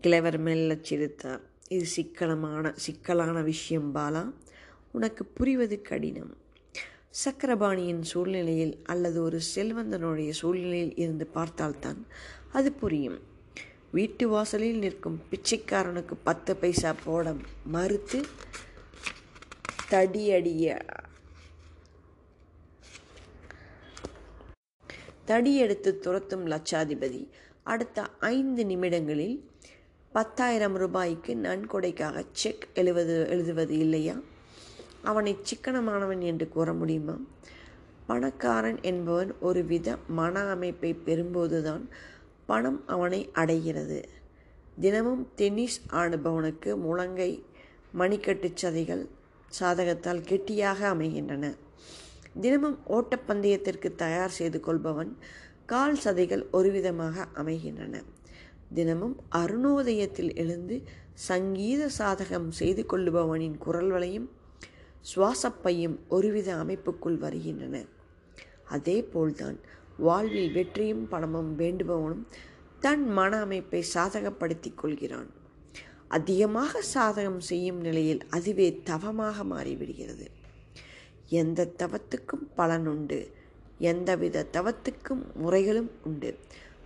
கிழவர் 0.00 0.38
மெல்ல 0.38 0.76
சிரித்தார். 0.80 1.40
இது 1.68 1.86
சிக்கனமான 1.86 2.72
சிக்கலான 2.76 3.40
விஷயம் 3.40 3.94
பாலா. 3.94 4.32
உனக்கு 4.92 5.24
புரிவது 5.24 5.82
கடினம். 5.82 6.36
சக்கரபாணியின் 7.24 8.00
சூழ்நிலையில் 8.00 8.80
அல்லது 8.84 9.22
ஒரு 9.22 9.40
செல்வந்தனுடைய 9.54 10.30
சூழ்நிலையில் 10.30 10.96
இருந்து 10.96 11.26
பார்த்தால்தான் 11.26 12.06
அது 12.52 12.72
புரியும். 12.72 13.18
வீட்டு 13.90 14.28
வாசலில் 14.28 14.78
நிற்கும் 14.78 15.22
பிச்சைக்காரனுக்கு 15.30 16.14
பத்து 16.24 16.56
பைசா 16.56 16.94
போட 17.04 17.34
மறுத்து 17.64 18.24
தடியடிய. 19.90 20.80
தடியெடுத்து 25.26 25.98
துரத்தும் 25.98 26.46
லட்சாதிபதி 26.46 27.28
அடுத்த 27.62 28.06
ஐந்து 28.20 28.66
நிமிடங்களில் 28.66 29.50
பத்தாயிரம் 30.12 30.74
ரூபாய்க்கு 30.74 31.34
நன்கொடைக்காக 31.34 32.24
செக் 32.32 32.68
எழுவது 32.74 33.26
எழுதுவது 33.28 33.78
இல்லையா? 33.78 34.14
அவனை 35.02 35.36
சிக்கனமானவன் 35.42 36.20
என்று 36.20 36.48
கூற 36.48 36.72
முடியுமா? 36.72 37.18
பணக்காரன் 38.06 38.82
என்பவன் 38.82 39.34
ஒருவித 39.40 39.98
மன 40.08 40.40
அமைப்பை 40.40 40.94
பெறும்போதுதான் 40.94 41.88
பணம் 42.46 42.86
அவனை 42.86 43.30
அடைகிறது. 43.32 44.08
தினமும் 44.80 45.32
டென்னிஸ் 45.36 45.80
ஆடுபவனுக்கு 45.90 46.76
முழங்கை 46.76 47.42
மணிக்கட்டுச் 47.98 48.56
சதைகள் 48.62 49.08
சாதகத்தால் 49.60 50.20
கெட்டியாக 50.20 50.88
அமைகின்றன. 50.88 51.54
தினமும் 52.40 52.78
ஓட்டப்பந்தயத்திற்கு 52.88 53.94
தயார் 53.94 54.30
செய்து 54.30 54.60
கொள்பவன் 54.60 55.16
கால் 55.66 55.98
சதைகள் 56.04 56.44
ஒருவிதமாக 56.52 57.24
அமைகின்றன. 57.34 58.02
தினமும் 58.74 59.16
அருணோதயத்தில் 59.34 60.34
எழுந்து 60.34 60.82
சங்கீத 61.14 61.88
சாதகம் 61.98 62.48
செய்து 62.48 62.84
கொள்ளுபவனின் 62.88 63.58
குரல் 63.58 63.90
வளையும் 63.90 64.28
சுவாசப்பையும் 65.14 65.96
ஒருவித 66.08 66.54
அமைப்புக்குள் 66.54 67.18
வருகின்றன. 67.18 67.84
அதே 68.64 69.02
போல்தான் 69.02 69.58
வாழ்வில் 69.96 70.52
வெற்றியும் 70.52 71.08
பணமும் 71.08 71.58
வேண்டுபவனும் 71.58 72.24
தன் 72.80 73.08
மன 73.08 73.40
அமைப்பை 73.40 73.84
சாதகப்படுத்திக் 73.94 74.74
கொள்கிறான். 74.74 75.30
அதிகமாக 76.08 76.82
சாதகம் 76.94 77.38
செய்யும் 77.38 77.80
நிலையில் 77.80 78.20
அதுவே 78.28 78.80
தவமாக 78.82 79.44
மாறிவிடுகிறது. 79.44 80.26
எந்த 81.28 81.70
தவத்துக்கும் 81.78 82.44
பலன் 82.54 82.86
உண்டு. 82.86 83.32
எந்தவித 83.78 84.46
தவத்துக்கும் 84.52 85.22
முறைகளும் 85.34 85.90
உண்டு. 86.02 86.38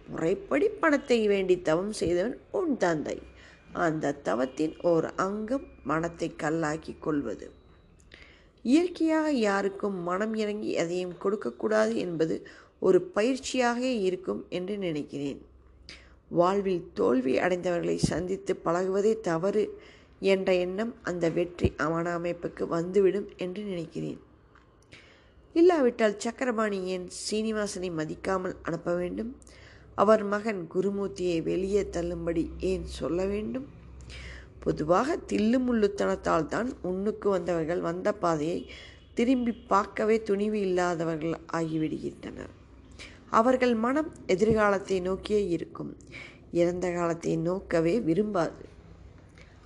முறைப்படி 0.07 0.69
பணத்தை 0.69 1.27
வேண்டி 1.27 1.63
தவம் 1.63 1.93
செய்தவன் 1.93 2.39
உன் 2.51 2.77
தந்தை. 2.77 3.23
அந்த 3.73 4.13
தவத்தின் 4.13 4.75
ஓர் 4.81 5.15
அங்கம் 5.15 5.67
மனத்தை 5.85 6.35
கல்லாக்கி 6.43 6.95
கொள்வது. 6.99 7.51
இயற்கையாக 8.63 9.31
யாருக்கும் 9.31 10.03
மனம் 10.03 10.35
இறங்கி 10.35 10.71
எதையும் 10.73 11.19
கொடுக்கக்கூடாது 11.19 11.97
என்பது 11.97 12.47
ஒரு 12.79 13.11
பயிற்சியாக 13.15 13.81
இருக்கும் 13.81 14.45
என்று 14.49 14.79
நினைக்கிறேன். 14.79 15.41
வாழ்வில் 16.41 16.85
தோல்வி 16.95 17.35
அடைந்தவர்களை 17.39 17.97
சந்தித்து 18.11 18.53
பழகுவதே 18.65 19.13
தவறு 19.21 19.65
என்ற 20.33 20.49
எண்ணம் 20.65 20.93
அந்த 21.03 21.25
வெற்றி 21.31 21.69
அவன 21.85 22.07
அமைப்புக்கு 22.19 22.67
வந்துவிடும் 22.67 23.29
என்று 23.37 23.63
நினைக்கிறேன். 23.63 24.21
இல்லாவிட்டால் 25.55 26.21
சக்கரபாணி 26.25 26.79
ஏன் 26.95 27.07
சீனிவாசனை 27.25 27.91
மதிக்காமல் 27.99 28.57
அனுப்ப 28.63 28.95
வேண்டும். 28.95 29.33
அவர் 29.95 30.23
மகன் 30.25 30.63
குருமூர்த்தியை 30.75 31.39
வெளியே 31.43 31.83
தள்ளும்படி 31.97 32.45
ஏன் 32.71 32.87
சொல்ல 32.99 33.25
வேண்டும்? 33.25 33.67
பொதுவாக 34.65 35.17
தில்லுமுள்ளுத்தனத்தால் 35.31 36.47
தான் 36.47 36.69
முன்னுக்கு 36.83 37.29
வந்தவர்கள் 37.29 37.81
வந்த 37.81 38.09
பாதையை 38.13 38.59
திரும்பி 39.15 39.53
பார்க்கவே 39.73 40.17
துணிவு 40.23 40.59
இல்லாதவர்கள் 40.61 41.37
ஆகிவிடுகின்றனர். 41.53 42.53
அவர்கள் 43.33 43.75
மனம் 43.75 44.11
எதிர்காலத்தை 44.27 45.01
நோக்கியே 45.01 45.43
இருக்கும். 45.49 45.93
இறந்த 46.53 46.87
காலத்தை 46.93 47.35
நோக்கவே 47.49 47.95
விரும்பாது. 48.01 48.65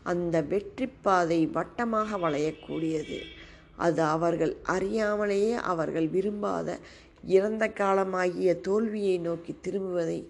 அந்த 0.03 0.43
வெற்றி 0.43 0.87
பாதை 1.03 1.41
வட்டமாக 1.47 2.19
வளையக்கூடியது. 2.19 3.19
அது 3.77 4.03
அவர்கள் 4.03 4.53
அறியாமலேயே 4.67 5.55
அவர்கள் 5.63 6.09
விரும்பாத 6.09 6.69
இறந்த 7.25 7.65
காலமாகிய 7.81 8.51
தோல்வியை 8.61 9.17
நோக்கி 9.19 9.53
திரும்புவதை 9.63 10.21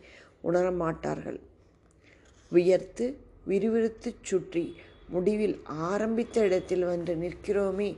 உணரமாட்டார்கள் 0.44 1.38
உயர்த்து 2.52 3.04
விறுவிறுத்துச் 3.48 4.22
சுற்றி 4.22 4.64
முடிவில் 5.08 5.56
ஆரம்பித்த 5.88 6.40
இடத்தில் 6.40 6.84
வந்து 6.84 7.12
நிற்கிறோமே 7.16 7.90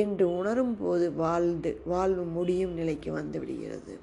என்று 0.00 0.26
உணரும்போது 0.28 1.06
வாழ்ந்து 1.14 1.80
வாழ்வு 1.84 2.24
முடியும் 2.36 2.74
நிலைக்கு 2.74 3.10
வந்துவிடுகிறது 3.18 3.94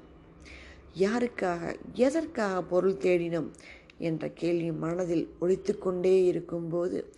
யாருக்காக 0.94 1.76
எதற்காக 1.92 2.62
பொருள் 2.62 2.96
தேடினோம் 2.96 3.50
என்ற 3.98 4.28
கேள்வி 4.28 4.72
மனதில் 4.72 5.28
ஒழித்து 5.38 5.78
கொண்டே 5.78 6.24
இருக்கும்போது 6.24 7.14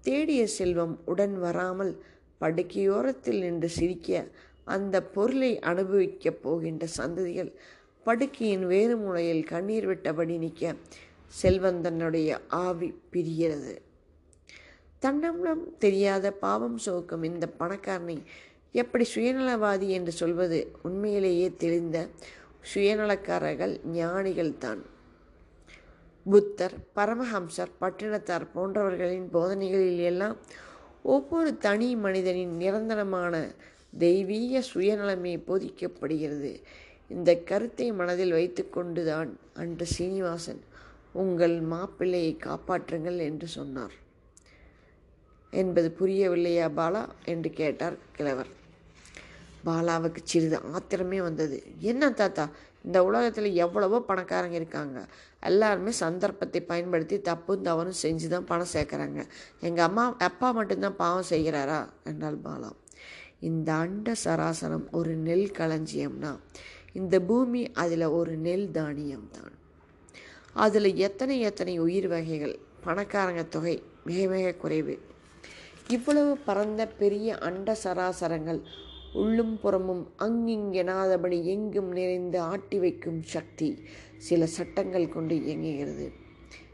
தேடிய 0.00 0.46
செல்வம் 0.46 0.98
உடன் 1.04 1.38
வராமல் 1.38 1.92
படுக்கையோரத்தில் 2.40 3.40
நின்று 3.40 3.68
சிரிக்க 3.68 4.26
அந்த 4.64 5.02
பொருளை 5.02 5.58
அனுபவிக்கப் 5.58 6.42
போகின்ற 6.42 6.86
சந்ததிகள் 6.96 7.52
படுக்கையின் 8.06 8.66
வேறு 8.66 8.96
மூலையில் 8.96 9.44
கண்ணீர் 9.44 9.86
விட்டபடி 9.86 10.38
நிற்க 10.38 10.74
செல்வந்தனுடைய 11.42 12.38
ஆவி 12.48 12.94
பிரிகிறது. 13.12 13.74
தன்னம்னம் 15.02 15.76
தெரியாத 15.78 16.32
பாவம் 16.32 16.78
சோக்கும் 16.86 17.22
இந்த 17.22 17.46
பணக்காரனை 17.58 18.22
எப்படி 18.72 19.06
சுயநலவாதி 19.14 19.88
என்று 19.88 20.12
சொல்வது 20.12 20.74
உண்மையிலேயே 20.82 21.54
தெரிந்த 21.56 22.08
சுயநலக்காரர்கள் 22.74 23.80
ஞானிகள்தான் 23.94 24.80
புத்தர் 26.24 26.74
பரமஹம்சர் 26.96 27.72
பட்டினத்தார் 27.80 28.46
போன்றவர்களின் 28.54 29.28
போதனைகளில் 29.32 29.98
எல்லாம் 29.98 30.36
ஒவ்வொரு 31.02 31.56
தனி 31.56 31.96
மனிதனின் 31.96 32.56
நிரந்தரமான 32.56 33.54
தெய்வீக 33.98 34.62
சுயநலமே 34.74 35.42
போதிக்கப்படுகிறது. 35.46 36.62
இந்த 37.08 37.36
கருத்தை 37.36 37.92
மனதில் 37.92 38.32
வைத்துக்கொண்டுதான் 38.32 39.30
அன்று 39.54 39.86
சீனிவாசன் 39.86 40.60
உங்கள் 41.12 41.62
மாப்பிள்ளையை 41.62 42.36
காப்பாற்றுங்கள் 42.38 43.18
என்று 43.18 43.46
சொன்னார். 43.46 43.92
என்பது 45.50 45.94
புரியவில்லையா 46.00 46.68
பாலா? 46.68 47.08
என்று 47.24 47.50
கேட்டார் 47.50 47.96
கிழவர். 48.12 48.58
பாலாவுக்கு 49.64 50.20
சிறிது 50.24 50.58
ஆத்திரமே 50.72 51.18
வந்தது. 51.22 51.56
என்ன 51.90 52.10
தாத்தா? 52.10 52.44
இந்த 52.84 52.98
உலகத்தில் 53.04 53.48
எவ்வளவோ 53.54 53.98
பணக்காரங்க 54.08 54.56
இருக்காங்க. 54.60 54.98
எல்லாருமே 55.40 55.90
சந்தர்ப்பத்தை 55.90 56.60
பயன்படுத்தி 56.62 57.20
தப்பும் 57.20 57.62
தவறும் 57.62 58.00
செஞ்சு 58.02 58.28
தான் 58.28 58.44
பணம் 58.44 58.72
சேர்க்குறாங்க. 58.72 59.20
எங்கள் 59.60 59.86
அம்மா 59.88 60.04
அப்பா 60.18 60.50
மட்டும்தான் 60.50 61.00
பாவம் 61.02 61.30
செய்கிறாரா? 61.30 61.80
என்றால் 62.04 62.38
பாலா. 62.44 62.70
இந்த 63.48 63.72
அண்ட 63.72 64.14
சராசரம் 64.24 64.86
ஒரு 64.90 65.12
நெல் 65.26 65.50
களஞ்சியம்னா 65.58 66.32
இந்த 66.92 67.16
பூமி 67.20 67.62
அதில் 67.72 68.06
ஒரு 68.18 68.32
நெல் 68.36 68.70
தானியம் 68.70 69.28
தான் 69.32 69.54
அதில் 70.52 70.96
எத்தனை 70.96 71.40
எத்தனை 71.40 71.74
உயிர் 71.78 72.08
வகைகள் 72.08 72.54
பணக்காரங்க 72.84 73.42
தொகை 73.48 73.74
மிக 74.04 74.20
மிக 74.28 74.52
குறைவு. 74.52 74.94
இவ்வளவு 75.88 76.32
பரந்த 76.36 76.82
பெரிய 77.00 77.38
அண்ட 77.38 77.76
சராசரங்கள் 77.84 78.60
உள்ளும் 79.12 79.54
புறமும் 79.60 80.02
அங்கிங்கெனாதபடி 80.18 81.42
எங்கும் 81.44 81.92
நிறைந்து 81.92 82.40
ஆட்டி 82.40 82.78
வைக்கும் 82.78 83.22
சக்தி 83.22 83.68
சில 84.16 84.46
சட்டங்கள் 84.46 85.06
கொண்டு 85.08 85.34
இயங்குகிறது. 85.44 86.12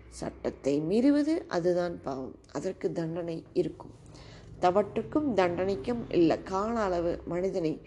சட்டத்தை 0.08 0.80
மீறுவது 0.80 1.34
அதுதான் 1.48 2.00
பாவம். 2.02 2.34
அதற்கு 2.52 2.92
தண்டனை 2.92 3.44
இருக்கும். 3.52 3.94
தவற்றுக்கும் 4.60 5.28
தண்டனைக்கும் 5.34 6.02
இல்லை 6.08 6.42
கால 6.42 6.74
அளவு 6.80 7.12
மனிதனை 7.26 7.80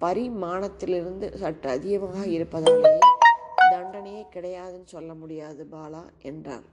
பரிமாணத்திலிருந்து 0.00 1.36
சற்று 1.36 1.70
அதிகமாக 1.70 2.26
இருப்பதாலேயே 2.26 2.98
தண்டனையே 3.74 4.22
கிடையாதுன்னு 4.34 4.88
சொல்ல 4.96 5.14
முடியாது 5.14 5.68
பாலா 5.72 6.02
என்றார். 6.22 6.66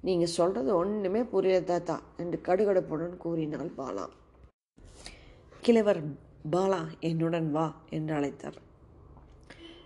நீங்கள் 0.00 0.34
சொல்கிறது 0.38 0.76
ஒன்றுமே 0.76 1.22
புரியல 1.22 1.60
தாத்தா 1.60 2.02
என்று 2.16 2.40
கடுகடுப்புடன் 2.48 3.16
கூறினாள் 3.16 3.70
பாலா. 3.78 4.06
கிழவர் 5.62 6.00
பாலா 6.50 6.86
என்னுடன் 7.00 7.50
வா 7.50 7.74
என்று 7.90 8.14
அழைத்தார். 8.14 8.56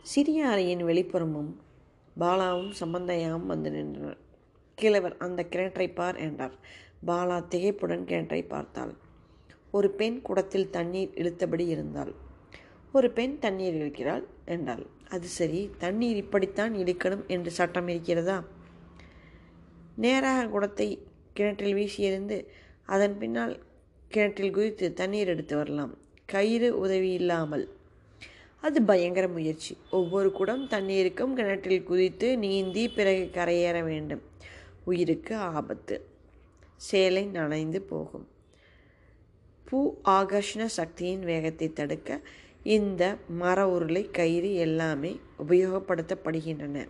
சிறிய 0.02 0.46
அறையின் 0.46 0.84
வெளிப்புறமும் 0.84 1.50
பாலாவும் 2.20 2.70
சம்பந்தையாவும் 2.80 3.46
வந்து 3.46 3.70
நின்றனர். 3.70 4.16
கிழவர் 4.74 5.16
அந்த 5.16 5.42
கிணற்றை 5.42 5.94
பார் 5.94 6.16
என்றார். 6.16 6.58
பாலா 7.06 7.44
திகைப்புடன் 7.48 8.04
கிணற்றை 8.04 8.48
பார்த்தாள். 8.48 8.94
ஒரு 9.70 9.90
பெண் 9.90 10.22
குடத்தில் 10.22 10.70
தண்ணீர் 10.70 11.12
இழுத்தபடி 11.14 11.66
இருந்தாள். 11.66 12.14
ஒரு 12.92 13.10
பெண் 13.10 13.38
தண்ணீர் 13.38 13.74
இழுக்கிறாள் 13.74 14.24
என்றாள். 14.44 14.86
அது 15.10 15.26
சரி 15.26 15.70
தண்ணீர் 15.78 16.16
இப்படித்தான் 16.16 16.74
இழுக்கணும் 16.74 17.26
என்று 17.26 17.50
சட்டம் 17.50 17.88
இருக்கிறதா? 17.88 18.44
நேராக 19.96 20.46
குடத்தை 20.46 21.06
கிணற்றில் 21.32 21.74
வீசியெறிந்து 21.74 22.46
அதன் 22.84 23.18
பின்னால் 23.18 23.65
கிணற்றில் 24.16 24.50
குதித்து 24.50 24.86
தண்ணீர் 24.92 25.28
எடுத்து 25.28 25.54
வரலாம். 25.56 25.94
கயிறு 26.26 26.68
உதவி 26.78 27.10
இல்லாமல். 27.12 27.64
அது 28.60 28.82
பயங்கர 28.82 29.28
முயற்சி. 29.28 29.76
ஒவ்வொரு 29.90 30.32
குடம் 30.32 30.62
தண்ணீருக்கும் 30.68 31.34
கிணற்றில் 31.34 31.82
குதித்து 31.82 32.28
நீந்தி 32.38 32.84
பிறகு 32.88 33.24
கரையேற 33.32 33.82
வேண்டும். 33.84 34.22
உயிருக்கு 34.84 35.34
ஆபத்து. 35.36 35.96
சேலை 36.76 37.24
நனைந்து 37.26 37.80
போகும். 37.82 38.26
பூ 39.64 39.78
ஆகர்ஷண 40.04 40.64
சக்தியின் 40.64 41.24
வேகத்தை 41.24 41.72
தடுக்க 41.72 42.20
இந்த 42.62 43.02
மர 43.42 43.58
உருளை 43.66 44.10
கயிறு 44.10 44.54
எல்லாமே 44.54 45.12
உபயோகப்படுத்தப்படுகின்றன. 45.48 46.86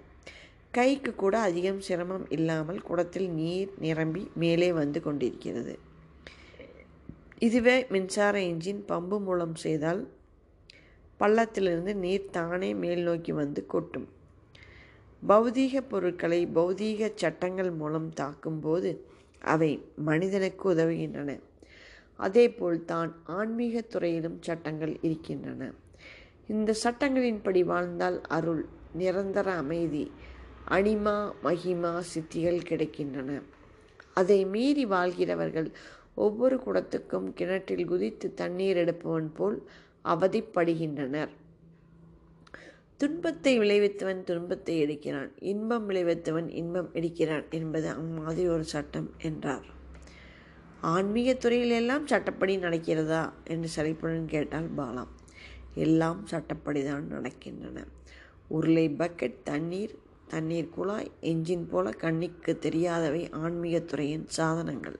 கைக்கு 0.70 1.14
கூட 1.14 1.39
அதிகம் 1.39 1.81
சிரமம் 1.81 2.31
இல்லாமல் 2.31 2.81
குடத்தில் 2.83 3.29
நீர் 3.31 3.70
நிரம்பி 3.79 4.22
மேலே 4.35 4.72
வந்து 4.72 5.03
கொண்டிருக்கிறது. 5.03 5.74
இதுவே 7.39 7.87
மின்சார 7.89 8.41
இன்ஜின் 8.41 8.82
பம்பு 8.89 9.20
மூலம் 9.20 9.55
செய்தால் 9.55 10.09
பள்ளத்திலிருந்து 11.20 11.95
நீர் 11.95 12.30
தானே 12.30 12.74
மேல் 12.74 13.03
நோக்கி 13.03 13.32
வந்து 13.32 13.66
கொட்டும். 13.66 14.07
பௌதீக 15.28 15.80
பொருட்களை 15.89 16.47
பௌதீக 16.55 17.11
சட்டங்கள் 17.14 17.70
மூலம் 17.70 18.12
தாக்கும்போது 18.12 18.91
அவை 19.43 19.84
மனிதனுக்கு 19.97 20.74
உதவுகின்றன. 20.74 21.41
அதேபோல் 22.16 22.84
தான் 22.84 23.12
ஆன்மீக 23.24 23.80
துறையிலும் 23.80 24.39
சட்டங்கள் 24.41 24.97
இருக்கின்றன. 25.01 25.72
இந்த 26.47 26.74
சட்டங்களின்படி 26.84 27.64
வாழ்ந்தால் 27.64 28.20
அருள் 28.28 28.64
நிரந்தர 28.93 29.53
அமைதி 29.53 30.11
அனிமா 30.68 31.32
மகிமா 31.45 32.03
சித்திகள் 32.14 32.66
கிடைக்கின்றன. 32.70 33.43
அதை 34.14 34.45
மீறி 34.45 34.87
வாழ்கிறவர்கள் 34.87 35.72
ஒவ்வொரு 36.17 36.57
குடத்துக்கும் 36.67 37.27
கிணற்றில் 37.33 37.85
குதித்து 37.85 38.35
தண்ணீர் 38.35 38.77
எடுப்பவன் 38.77 39.33
போல் 39.33 39.59
அவதிப்படுகின்றனர். 40.05 41.33
துன்பத்தை 43.01 43.53
விளைவித்தவன் 43.59 44.23
துன்பத்தை 44.25 44.75
எடுக்கிறான். 44.85 45.31
இன்பம் 45.53 45.87
விளைவித்தவன் 45.91 46.49
இன்பம் 46.61 46.91
எடுக்கிறான் 46.95 47.47
என்பது 47.51 47.89
அம்மாதிரி 47.89 48.49
ஒரு 48.49 48.64
சட்டம் 48.64 49.11
என்றார். 49.19 49.67
ஆன்மீக 50.81 51.35
துறையில் 51.35 51.71
எல்லாம் 51.71 52.07
சட்டப்படி 52.07 52.57
நடக்கிறதா? 52.57 53.23
என்று 53.45 53.69
சலிப்புடன் 53.69 54.27
கேட்டால் 54.27 54.71
பாலாம் 54.77 55.12
எல்லாம் 55.75 56.21
சட்டப்படி 56.27 56.85
தான் 56.85 57.07
நடக்கின்றன. 57.12 57.79
உருளை 58.49 58.87
பக்கெட் 58.99 59.39
தண்ணீர் 59.45 59.95
தண்ணீர் 60.29 60.69
குழாய் 60.69 61.11
என்ஜின் 61.23 61.67
போல 61.69 61.91
கண்ணிக்கு 61.91 62.53
தெரியாதவை 62.61 63.23
ஆன்மீகத்துறையின் 63.43 64.27
சாதனங்கள். 64.37 64.99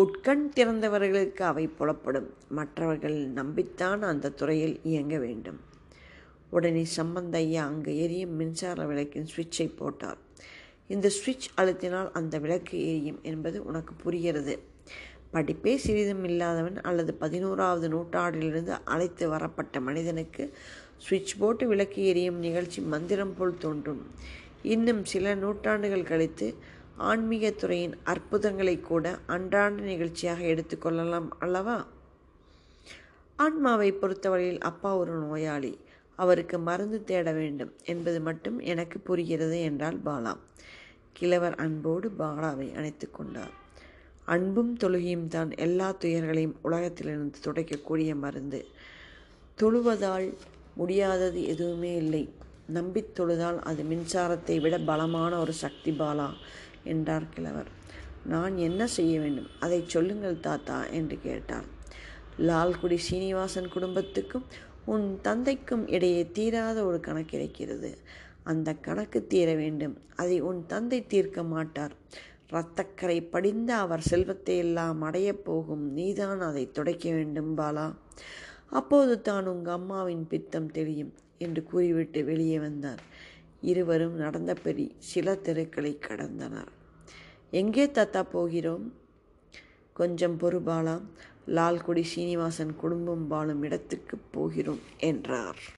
உட்கண் 0.00 0.44
திறந்தவர்களுக்கு 0.56 1.42
அவை 1.42 1.64
புலப்படும். 1.78 2.28
மற்றவர்கள் 2.48 3.18
நம்பித்தான் 3.32 4.00
அந்த 4.02 4.28
துறையில் 4.28 4.80
இயங்க 4.82 5.18
வேண்டும். 5.18 5.60
உடனே 6.50 6.84
சம்பந்த 6.84 7.38
ஐயா 7.38 7.66
அங்கு 7.66 7.92
எரியும் 7.98 8.34
மின்சார 8.34 8.86
விளக்கின் 8.86 9.28
சுவிட்சை 9.36 9.66
போட்டார். 9.76 10.20
இந்த 10.88 11.08
சுவிட்ச் 11.08 11.48
அழுத்தினால் 11.56 12.10
அந்த 12.12 12.38
விளக்கு 12.38 12.76
எரியும் 12.88 13.20
என்பது 13.22 13.64
உனக்கு 13.64 13.94
புரிகிறது. 13.94 14.54
படிப்பே 15.32 15.74
சிறிதும் 15.76 16.24
இல்லாதவன் 16.24 16.80
அல்லது 16.80 17.14
பதினோராவது 17.14 17.88
நூற்றாண்டிலிருந்து 17.88 18.72
அழைத்து 18.84 19.28
வரப்பட்ட 19.28 19.80
மனிதனுக்கு 19.80 20.44
சுவிட்ச் 20.96 21.38
போட்டு 21.38 21.66
விளக்கு 21.66 22.00
எரியும் 22.06 22.38
நிகழ்ச்சி 22.38 22.80
மந்திரம் 22.82 23.34
போல் 23.36 23.58
தோன்றும். 23.58 24.02
இன்னும் 24.62 25.04
சில 25.04 25.34
நூற்றாண்டுகள் 25.34 26.10
கழித்து 26.12 26.54
ஆன்மீகத்துறையின் 27.00 27.92
அற்புதங்களை 28.04 28.80
கூட 28.80 29.18
அன்றாட 29.26 29.74
நிகழ்ச்சியாக 29.74 30.42
எடுத்துக்கொள்ளலாம் 30.42 31.28
அல்லவா? 31.38 31.86
ஆன்மாவை 33.36 33.92
பொறுத்தவரையில் 33.92 34.58
அப்பா 34.58 34.96
ஒரு 34.96 35.12
நோயாளி. 35.12 35.78
அவருக்கு 36.16 36.58
மருந்து 36.58 37.04
தேட 37.04 37.32
வேண்டும் 37.32 37.72
என்பது 37.84 38.20
மட்டும் 38.20 38.58
எனக்கு 38.58 38.98
புரிகிறது 38.98 39.60
என்றால் 39.60 40.00
பாலா. 40.06 40.36
கிழவர் 41.12 41.54
அன்போடு 41.54 42.12
பாலாவை 42.18 42.76
அணைத்து 42.76 43.10
கொண்டார். 43.10 43.50
அன்பும் 44.24 44.76
தொழுகையும் 44.76 45.28
தான் 45.28 45.56
எல்லா 45.56 45.92
துயர்களையும் 45.92 46.54
உலகத்திலிருந்து 46.62 47.38
துடைக்கக்கூடிய 47.44 48.14
மருந்து. 48.14 48.66
தொழுவதால் 49.58 50.34
முடியாதது 50.74 51.44
எதுவுமே 51.44 51.96
இல்லை. 51.96 52.28
நம்பித் 52.66 53.14
தொழுதால் 53.14 53.58
அது 53.58 53.82
மின்சாரத்தை 53.82 54.60
விட 54.60 54.78
பலமான 54.78 55.38
ஒரு 55.38 55.52
சக்தி 55.52 55.90
பாலா. 55.90 56.30
என்றார் 56.84 57.28
கிழவர் 57.28 57.78
நான் 58.24 58.56
என்ன 58.56 58.86
செய்ய 58.86 59.20
வேண்டும்? 59.20 59.46
அதை 59.60 59.84
சொல்லுங்கள் 59.86 60.40
தாத்தா 60.40 60.86
என்று 60.86 61.18
கேட்டார். 61.20 61.64
லால்குடி 62.38 62.96
சீனிவாசன் 62.96 63.68
குடும்பத்துக்கும் 63.68 64.44
உன் 64.84 65.18
தந்தைக்கும் 65.22 65.88
இடையே 65.88 66.30
தீராத 66.32 66.84
ஒரு 66.84 67.00
கணக்கு 67.00 67.38
இருக்கிறது. 67.38 67.98
அந்த 68.42 68.74
கணக்கு 68.74 69.26
தீர 69.26 69.54
வேண்டும். 69.54 69.96
அதை 70.16 70.40
உன் 70.40 70.66
தந்தை 70.66 71.06
தீர்க்க 71.06 71.42
மாட்டார். 71.42 71.92
இரத்தக்கரை 72.50 73.30
படிந்த 73.30 73.76
அவர் 73.76 74.00
செல்வத்தை 74.00 74.56
எல்லாம் 74.56 75.02
அடையப் 75.02 75.44
போகும். 75.44 75.92
நீதான் 75.92 76.40
அதை 76.40 76.70
துடைக்க 76.72 77.10
வேண்டும் 77.10 77.58
பாலா. 77.58 77.94
அப்போது 78.70 79.20
தான் 79.20 79.46
உங்கள் 79.46 79.74
அம்மாவின் 79.74 80.26
பித்தம் 80.26 80.70
தெரியும் 80.70 81.12
என்று 81.38 81.62
கூறிவிட்டு 81.62 82.24
வெளியே 82.24 82.58
வந்தார். 82.58 82.98
இருவரும் 83.60 84.14
நடந்த 84.14 84.56
பெரி 84.64 84.90
சில 84.98 85.34
தெருக்களை 85.34 85.98
கடந்தனர். 86.08 86.72
எங்கே 87.50 87.90
தாத்தா 87.90 88.22
போகிறோம்? 88.22 88.92
கொஞ்சம் 89.92 90.38
பொறுபாலா 90.40 91.02
லால்குடி 91.46 92.02
சீனிவாசன் 92.02 92.76
குடும்பம் 92.76 93.26
வாழும் 93.26 93.62
இடத்துக்கு 93.62 94.16
போகிறோம் 94.30 94.80
என்றார். 94.98 95.60